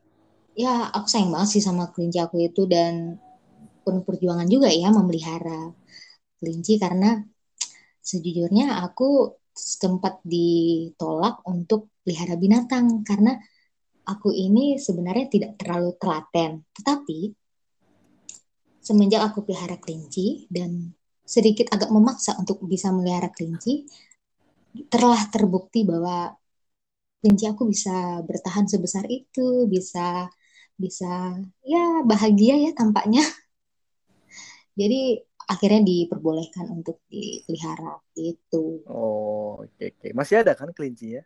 ya 0.59 0.93
aku 0.93 1.07
sayang 1.09 1.33
banget 1.33 1.59
sih 1.59 1.63
sama 1.65 1.89
kelinci 1.89 2.21
aku 2.21 2.37
itu 2.45 2.69
dan 2.69 3.17
penuh 3.87 4.05
perjuangan 4.05 4.45
juga 4.45 4.69
ya 4.69 4.93
memelihara 4.93 5.73
kelinci 6.37 6.77
karena 6.77 7.17
sejujurnya 8.05 8.85
aku 8.85 9.41
sempat 9.57 10.23
ditolak 10.23 11.43
untuk 11.49 11.91
pelihara 12.05 12.39
binatang 12.39 13.03
karena 13.03 13.37
aku 14.09 14.33
ini 14.33 14.81
sebenarnya 14.81 15.27
tidak 15.29 15.53
terlalu 15.61 15.93
telaten. 16.01 16.65
Tetapi 16.73 17.19
Semenjak 18.89 19.21
aku 19.21 19.45
pelihara 19.45 19.77
kelinci 19.77 20.49
dan 20.49 20.97
sedikit 21.21 21.69
agak 21.69 21.93
memaksa 21.93 22.41
untuk 22.41 22.65
bisa 22.65 22.89
melihara 22.89 23.29
kelinci, 23.29 23.85
telah 24.89 25.29
terbukti 25.29 25.85
bahwa 25.85 26.33
kelinci 27.21 27.45
aku 27.53 27.69
bisa 27.69 28.25
bertahan 28.25 28.65
sebesar 28.65 29.05
itu, 29.13 29.69
bisa 29.69 30.33
bisa 30.81 31.37
ya 31.69 32.01
bahagia 32.01 32.57
ya 32.65 32.73
tampaknya. 32.73 33.21
Jadi 34.81 35.21
akhirnya 35.53 35.85
diperbolehkan 35.85 36.73
untuk 36.73 37.05
dipelihara 37.13 38.01
itu. 38.17 38.89
Oh, 38.89 39.61
oke 39.61 39.69
okay, 39.77 39.93
oke. 39.93 40.01
Okay. 40.01 40.11
Masih 40.17 40.41
ada 40.41 40.57
kan 40.57 40.73
kelinci 40.73 41.21
ya? 41.21 41.23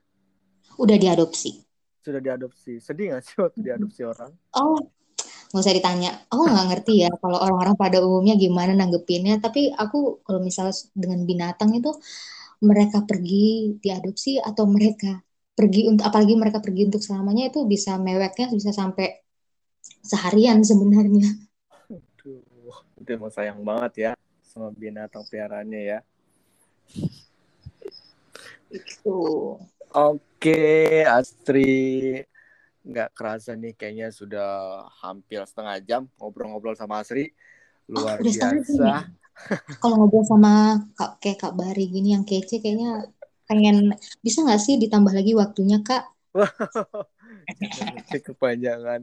Udah 0.83 0.99
diadopsi. 0.99 1.63
Sudah 2.03 2.19
diadopsi. 2.19 2.83
Sedih 2.83 3.15
nggak 3.15 3.23
sih 3.23 3.39
waktu 3.39 3.59
diadopsi 3.63 4.03
orang? 4.03 4.35
Oh, 4.59 4.83
nggak 5.53 5.63
usah 5.69 5.77
ditanya 5.77 6.11
aku 6.33 6.49
nggak 6.49 6.67
ngerti 6.73 7.05
ya 7.05 7.11
kalau 7.21 7.37
orang-orang 7.37 7.77
pada 7.77 8.01
umumnya 8.01 8.41
gimana 8.41 8.73
nanggepinnya 8.73 9.37
tapi 9.37 9.69
aku 9.69 10.25
kalau 10.25 10.41
misalnya 10.41 10.73
dengan 10.97 11.29
binatang 11.29 11.77
itu 11.77 11.93
mereka 12.65 13.05
pergi 13.05 13.77
diadopsi 13.77 14.41
atau 14.41 14.65
mereka 14.65 15.21
pergi 15.53 15.93
untuk 15.93 16.09
apalagi 16.09 16.35
mereka 16.41 16.59
pergi 16.65 16.89
untuk 16.89 17.05
selamanya 17.05 17.53
itu 17.53 17.69
bisa 17.69 18.01
meweknya 18.01 18.49
bisa 18.49 18.73
sampai 18.73 19.21
seharian 20.01 20.65
sebenarnya. 20.65 21.29
Aduh, 21.93 22.41
itu 22.97 23.11
emang 23.13 23.29
sayang 23.29 23.61
banget 23.61 23.93
ya 24.09 24.13
sama 24.41 24.73
binatang 24.73 25.27
peliharaannya 25.29 25.81
ya. 25.81 25.99
Itu. 28.73 29.61
Oke, 29.93 31.05
Astri 31.05 32.25
nggak 32.83 33.15
kerasa 33.15 33.55
nih 33.55 33.79
kayaknya 33.79 34.11
sudah 34.11 34.83
hampir 34.99 35.39
setengah 35.47 35.79
jam 35.87 36.03
ngobrol-ngobrol 36.19 36.75
sama 36.75 37.03
Asri 37.03 37.31
luar 37.87 38.19
oh, 38.19 38.27
biasa. 38.27 39.07
Kalau 39.79 39.95
ngobrol 40.03 40.27
sama 40.27 40.83
kak 40.99 41.23
kayak 41.23 41.39
kak 41.41 41.55
Bari 41.55 41.89
gini 41.89 42.15
yang 42.15 42.27
kece 42.27 42.59
kayaknya 42.59 43.07
pengen 43.47 43.95
bisa 44.23 44.43
nggak 44.43 44.61
sih 44.63 44.79
ditambah 44.79 45.15
lagi 45.15 45.33
waktunya 45.35 45.83
kak? 45.83 46.11
kepanjangan. 48.29 49.03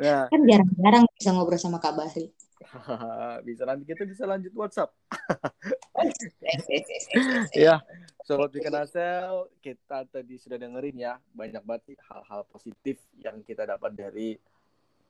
Nah, 0.00 0.26
kan 0.30 0.40
jarang-jarang 0.46 1.04
bisa 1.16 1.30
ngobrol 1.32 1.60
sama 1.60 1.78
kak 1.80 1.96
Bari. 1.96 2.28
bisa 3.46 3.62
nanti 3.66 3.84
kita 3.86 4.06
bisa 4.06 4.24
lanjut 4.24 4.52
WhatsApp. 4.54 4.90
ya, 7.56 7.82
Sobat 8.22 8.54
Weekend 8.54 8.78
Asel, 8.78 9.50
kita 9.58 10.06
tadi 10.06 10.38
sudah 10.38 10.58
dengerin 10.58 10.96
ya 10.98 11.18
banyak 11.34 11.62
banget 11.62 11.98
hal-hal 12.06 12.46
positif 12.48 13.02
yang 13.18 13.42
kita 13.42 13.66
dapat 13.66 13.92
dari 13.94 14.38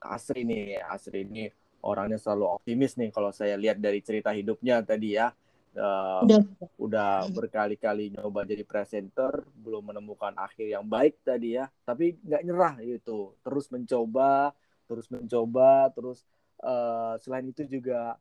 Asri 0.01 0.43
nih. 0.43 0.81
Asri 0.83 1.23
ini 1.23 1.47
orangnya 1.83 2.19
selalu 2.19 2.59
optimis 2.59 2.95
nih 2.99 3.11
kalau 3.11 3.29
saya 3.29 3.59
lihat 3.59 3.79
dari 3.79 4.01
cerita 4.01 4.33
hidupnya 4.33 4.83
tadi 4.83 5.15
ya. 5.15 5.31
Uh, 5.73 6.21
udah, 6.21 6.41
udah 6.77 7.11
berkali-kali 7.33 8.13
nyoba 8.13 8.45
jadi 8.45 8.61
presenter, 8.61 9.41
belum 9.57 9.89
menemukan 9.89 10.37
akhir 10.37 10.69
yang 10.69 10.85
baik 10.85 11.17
tadi 11.25 11.57
ya. 11.57 11.65
Tapi 11.81 12.13
nggak 12.21 12.43
nyerah 12.45 12.77
gitu, 12.85 13.33
terus 13.41 13.73
mencoba, 13.73 14.53
terus 14.85 15.09
mencoba, 15.09 15.89
terus 15.89 16.21
uh, 16.63 17.15
selain 17.19 17.45
itu 17.45 17.67
juga 17.67 18.15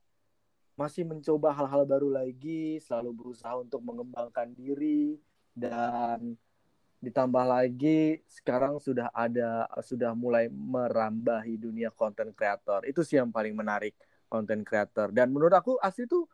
masih 0.75 1.07
mencoba 1.07 1.55
hal-hal 1.55 1.87
baru 1.87 2.09
lagi, 2.11 2.83
selalu 2.83 3.11
berusaha 3.15 3.55
untuk 3.61 3.81
mengembangkan 3.85 4.51
diri 4.57 5.21
dan 5.55 6.35
ditambah 7.03 7.45
lagi 7.45 8.23
sekarang 8.31 8.79
sudah 8.79 9.11
ada 9.11 9.67
sudah 9.83 10.15
mulai 10.15 10.47
merambahi 10.51 11.59
dunia 11.59 11.91
konten 11.95 12.31
kreator. 12.35 12.87
Itu 12.87 13.03
sih 13.03 13.19
yang 13.19 13.31
paling 13.31 13.55
menarik 13.55 13.95
konten 14.31 14.63
kreator. 14.67 15.11
Dan 15.13 15.31
menurut 15.35 15.53
aku 15.53 15.77
Asli 15.83 16.09
itu 16.09 16.25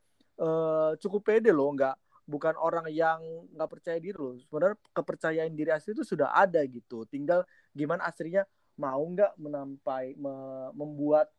uh, 0.40 0.94
cukup 1.00 1.28
pede 1.28 1.50
loh, 1.50 1.72
nggak 1.72 1.96
bukan 2.28 2.54
orang 2.60 2.86
yang 2.92 3.18
nggak 3.52 3.68
percaya 3.68 3.98
diri 3.98 4.16
loh. 4.16 4.36
Sebenarnya 4.38 4.76
kepercayaan 4.92 5.52
diri 5.56 5.72
Asli 5.74 5.96
itu 5.96 6.04
sudah 6.06 6.30
ada 6.36 6.62
gitu. 6.68 7.08
Tinggal 7.08 7.42
gimana 7.74 8.06
aslinya 8.06 8.46
mau 8.78 9.02
nggak 9.02 9.34
menampai 9.40 10.14
me, 10.14 10.70
membuat 10.76 11.26
Eh, 11.28 11.37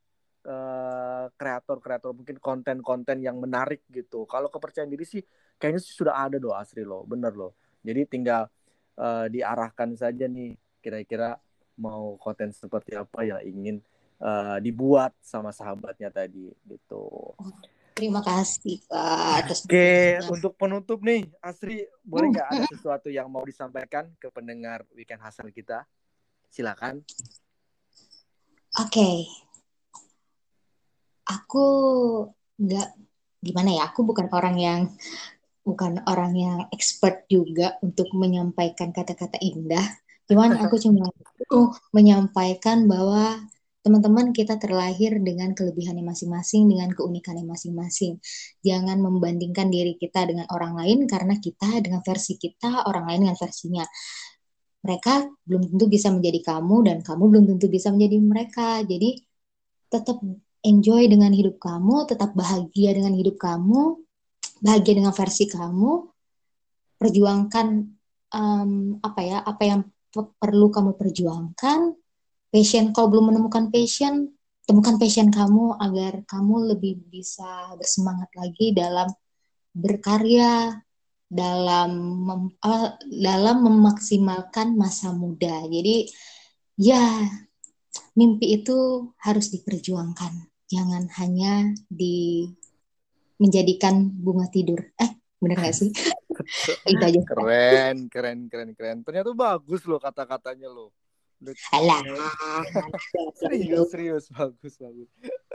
kreator-kreator 1.35 2.11
uh, 2.11 2.15
mungkin 2.15 2.39
konten-konten 2.39 3.19
yang 3.19 3.35
menarik 3.37 3.83
gitu. 3.91 4.23
Kalau 4.23 4.47
kepercayaan 4.47 4.87
diri 4.87 5.03
sih 5.03 5.19
kayaknya 5.59 5.81
sih 5.83 5.91
sudah 5.91 6.15
ada 6.15 6.39
doa 6.39 6.63
Asri 6.63 6.87
loh, 6.87 7.03
bener 7.03 7.35
loh. 7.35 7.55
Jadi 7.83 8.07
tinggal 8.07 8.47
uh, 8.95 9.27
diarahkan 9.27 9.99
saja 9.99 10.31
nih 10.31 10.55
kira-kira 10.79 11.35
mau 11.79 12.15
konten 12.15 12.55
seperti 12.55 12.95
apa 12.95 13.23
yang 13.27 13.39
ingin 13.43 13.75
uh, 14.23 14.59
dibuat 14.63 15.11
sama 15.19 15.51
sahabatnya 15.51 16.07
tadi 16.11 16.51
gitu. 16.67 17.35
Terima 17.95 18.23
kasih 18.23 18.79
Kak. 18.87 19.51
Oke, 19.51 19.67
okay, 19.67 20.23
untuk 20.31 20.55
penutup 20.55 21.03
nih, 21.03 21.27
Asri, 21.43 21.83
boleh 21.99 22.31
nggak 22.31 22.47
ada 22.47 22.63
sesuatu 22.71 23.11
yang 23.11 23.27
mau 23.27 23.43
disampaikan 23.43 24.07
ke 24.15 24.31
pendengar 24.31 24.87
Weekend 24.95 25.19
Hasan 25.19 25.51
kita? 25.51 25.83
Silakan. 26.47 27.03
Oke, 28.79 28.87
okay 28.87 29.48
aku 31.29 31.65
nggak 32.57 32.87
gimana 33.45 33.69
ya 33.77 33.81
aku 33.87 34.03
bukan 34.03 34.27
orang 34.33 34.55
yang 34.57 34.81
bukan 35.61 36.01
orang 36.09 36.33
yang 36.33 36.57
expert 36.73 37.29
juga 37.29 37.77
untuk 37.85 38.09
menyampaikan 38.17 38.89
kata-kata 38.89 39.37
indah 39.39 39.85
cuman 40.25 40.57
aku 40.57 40.75
cuma 40.83 41.07
uh, 41.53 41.69
menyampaikan 41.93 42.89
bahwa 42.89 43.37
teman-teman 43.79 44.35
kita 44.35 44.59
terlahir 44.59 45.17
dengan 45.23 45.55
kelebihannya 45.55 46.03
masing-masing, 46.03 46.67
dengan 46.67 46.91
keunikannya 46.91 47.47
masing-masing. 47.47 48.19
Jangan 48.59 48.99
membandingkan 48.99 49.71
diri 49.71 49.95
kita 49.95 50.27
dengan 50.27 50.45
orang 50.51 50.75
lain 50.75 51.07
karena 51.07 51.39
kita 51.39 51.79
dengan 51.79 52.03
versi 52.03 52.35
kita, 52.35 52.85
orang 52.85 53.07
lain 53.07 53.19
dengan 53.25 53.37
versinya. 53.39 53.85
Mereka 54.83 55.13
belum 55.47 55.73
tentu 55.75 55.85
bisa 55.87 56.11
menjadi 56.11 56.39
kamu 56.55 56.75
dan 56.91 56.97
kamu 57.03 57.23
belum 57.31 57.45
tentu 57.55 57.67
bisa 57.71 57.87
menjadi 57.91 58.17
mereka. 58.19 58.67
Jadi 58.83 59.25
tetap 59.89 60.19
enjoy 60.65 61.07
dengan 61.07 61.31
hidup 61.31 61.59
kamu, 61.61 62.09
tetap 62.09 62.35
bahagia 62.35 62.95
dengan 62.95 63.15
hidup 63.15 63.39
kamu, 63.39 63.99
bahagia 64.59 64.93
dengan 64.99 65.13
versi 65.15 65.47
kamu, 65.47 65.91
perjuangkan 66.99 67.67
um, 68.35 68.71
apa 68.99 69.21
ya, 69.23 69.37
apa 69.43 69.63
yang 69.63 69.81
perlu 70.11 70.67
kamu 70.73 70.97
perjuangkan, 70.99 71.95
passion 72.49 72.91
kalau 72.91 73.07
belum 73.13 73.33
menemukan 73.33 73.69
passion 73.69 74.33
temukan 74.69 75.01
passion 75.01 75.33
kamu 75.33 75.81
agar 75.81 76.21
kamu 76.29 76.77
lebih 76.77 77.01
bisa 77.09 77.73
bersemangat 77.73 78.29
lagi 78.37 78.69
dalam 78.69 79.09
berkarya 79.73 80.77
dalam 81.25 81.91
mem, 82.25 82.43
dalam 83.09 83.65
memaksimalkan 83.65 84.77
masa 84.77 85.09
muda. 85.09 85.65
Jadi 85.65 86.09
ya 86.77 87.01
mimpi 88.19 88.59
itu 88.59 89.07
harus 89.23 89.47
diperjuangkan. 89.55 90.51
Jangan 90.67 91.07
hanya 91.23 91.71
di 91.87 92.51
menjadikan 93.39 94.11
bunga 94.19 94.51
tidur. 94.51 94.83
Eh 94.99 95.15
benar 95.39 95.63
gak 95.63 95.75
sih? 95.79 95.89
Itu 96.91 96.99
aja. 96.99 97.19
Keren 97.23 98.11
keren 98.11 98.39
keren 98.51 98.71
keren. 98.75 98.97
Ternyata 99.07 99.31
bagus 99.31 99.87
loh 99.87 100.03
kata-katanya 100.03 100.67
loh. 100.67 100.91
Alah. 101.71 102.03
serius, 103.39 103.87
serius, 103.95 104.25
bagus, 104.35 104.75
bagus. 104.75 105.09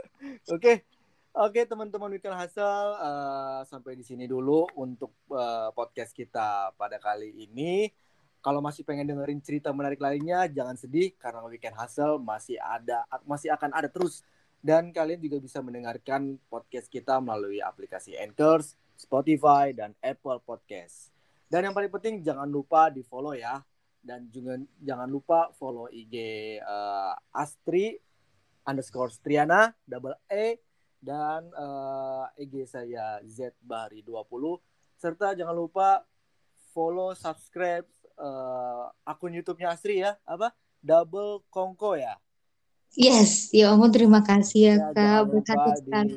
Oke, 0.49 0.81
oke 1.37 1.61
teman-teman 1.69 2.09
Weekend 2.17 2.33
Hustle, 2.33 2.97
uh, 2.97 3.61
sampai 3.69 3.93
di 3.93 4.01
sini 4.01 4.25
dulu 4.25 4.65
untuk 4.73 5.13
uh, 5.29 5.69
podcast 5.69 6.17
kita 6.17 6.73
pada 6.73 6.97
kali 6.97 7.45
ini. 7.45 7.85
Kalau 8.45 8.61
masih 8.61 8.85
pengen 8.85 9.09
dengerin 9.09 9.41
cerita 9.41 9.73
menarik 9.73 9.97
lainnya, 9.97 10.45
jangan 10.45 10.77
sedih 10.77 11.17
karena 11.17 11.41
Weekend 11.49 11.73
Hustle 11.81 12.21
masih 12.21 12.61
ada, 12.61 13.01
masih 13.25 13.49
akan 13.49 13.73
ada 13.73 13.89
terus. 13.89 14.21
Dan 14.61 14.93
kalian 14.93 15.17
juga 15.17 15.41
bisa 15.41 15.65
mendengarkan 15.65 16.37
podcast 16.45 16.85
kita 16.85 17.17
melalui 17.17 17.57
aplikasi 17.57 18.13
Anchor, 18.21 18.61
Spotify, 18.93 19.73
dan 19.73 19.97
Apple 19.97 20.45
Podcast. 20.45 21.09
Dan 21.49 21.65
yang 21.65 21.73
paling 21.73 21.89
penting 21.89 22.21
jangan 22.21 22.45
lupa 22.45 22.93
di 22.93 23.01
follow 23.01 23.33
ya 23.33 23.65
dan 24.05 24.29
juga 24.29 24.61
jangan 24.77 25.09
lupa 25.09 25.49
follow 25.57 25.89
IG 25.89 26.13
uh, 26.61 27.17
eh, 27.17 27.41
Astri 27.41 27.97
underscore 28.69 29.09
Striana 29.09 29.73
double 29.81 30.21
E 30.29 30.61
dan 31.01 31.49
uh, 31.57 32.29
eh, 32.37 32.45
IG 32.45 32.69
saya 32.69 33.17
Z 33.25 33.57
Bari 33.65 34.05
20 34.05 34.21
serta 35.01 35.33
jangan 35.33 35.57
lupa 35.57 36.05
follow 36.69 37.17
subscribe 37.17 37.89
uh, 38.19 38.91
akun 39.07 39.35
YouTube-nya 39.35 39.75
Astri 39.75 40.03
ya. 40.03 40.19
Apa? 40.27 40.51
Double 40.79 41.43
Kongko 41.49 41.97
ya? 41.97 42.15
Yes, 42.95 43.51
ya 43.51 43.75
Om 43.75 43.91
terima 43.91 44.23
kasih 44.23 44.71
ya, 44.71 44.75
ya 44.79 44.87
Kak 44.95 45.21
berkat 45.27 45.57
sekali 45.83 46.15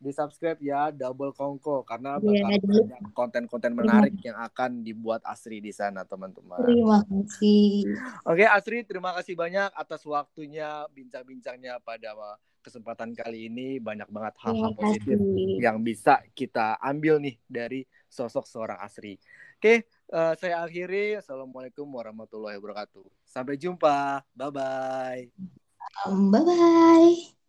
di 0.00 0.16
subscribe 0.16 0.56
ya 0.64 0.88
double 0.88 1.36
kongko 1.36 1.84
karena 1.84 2.16
yeah, 2.24 2.56
bakal 2.56 2.88
banyak 2.88 3.00
konten-konten 3.12 3.72
menarik 3.76 4.16
yang 4.24 4.40
akan 4.40 4.80
dibuat 4.80 5.20
Asri 5.28 5.60
di 5.60 5.76
sana 5.76 6.08
teman-teman. 6.08 6.56
Terima 6.64 7.04
kasih. 7.04 7.84
Oke 8.24 8.48
Asri 8.48 8.80
terima 8.88 9.12
kasih 9.12 9.36
banyak 9.36 9.68
atas 9.76 10.00
waktunya 10.08 10.88
bincang-bincangnya 10.96 11.84
pada 11.84 12.16
kesempatan 12.64 13.12
kali 13.12 13.52
ini. 13.52 13.76
Banyak 13.76 14.08
banget 14.08 14.40
hal-hal 14.40 14.72
positif 14.72 15.20
yang 15.60 15.84
bisa 15.84 16.24
kita 16.32 16.80
ambil 16.80 17.20
nih 17.20 17.36
dari 17.44 17.84
sosok 18.08 18.48
seorang 18.48 18.80
Asri. 18.80 19.20
Oke 19.60 19.84
uh, 20.12 20.34
saya 20.36 20.62
akhiri. 20.62 21.18
Assalamualaikum 21.18 21.86
warahmatullahi 21.86 22.58
wabarakatuh. 22.58 23.06
Sampai 23.24 23.56
jumpa. 23.56 24.22
Bye 24.34 24.50
um, 24.50 24.54
bye. 24.54 25.24
Bye 26.30 26.44
bye. 26.44 27.40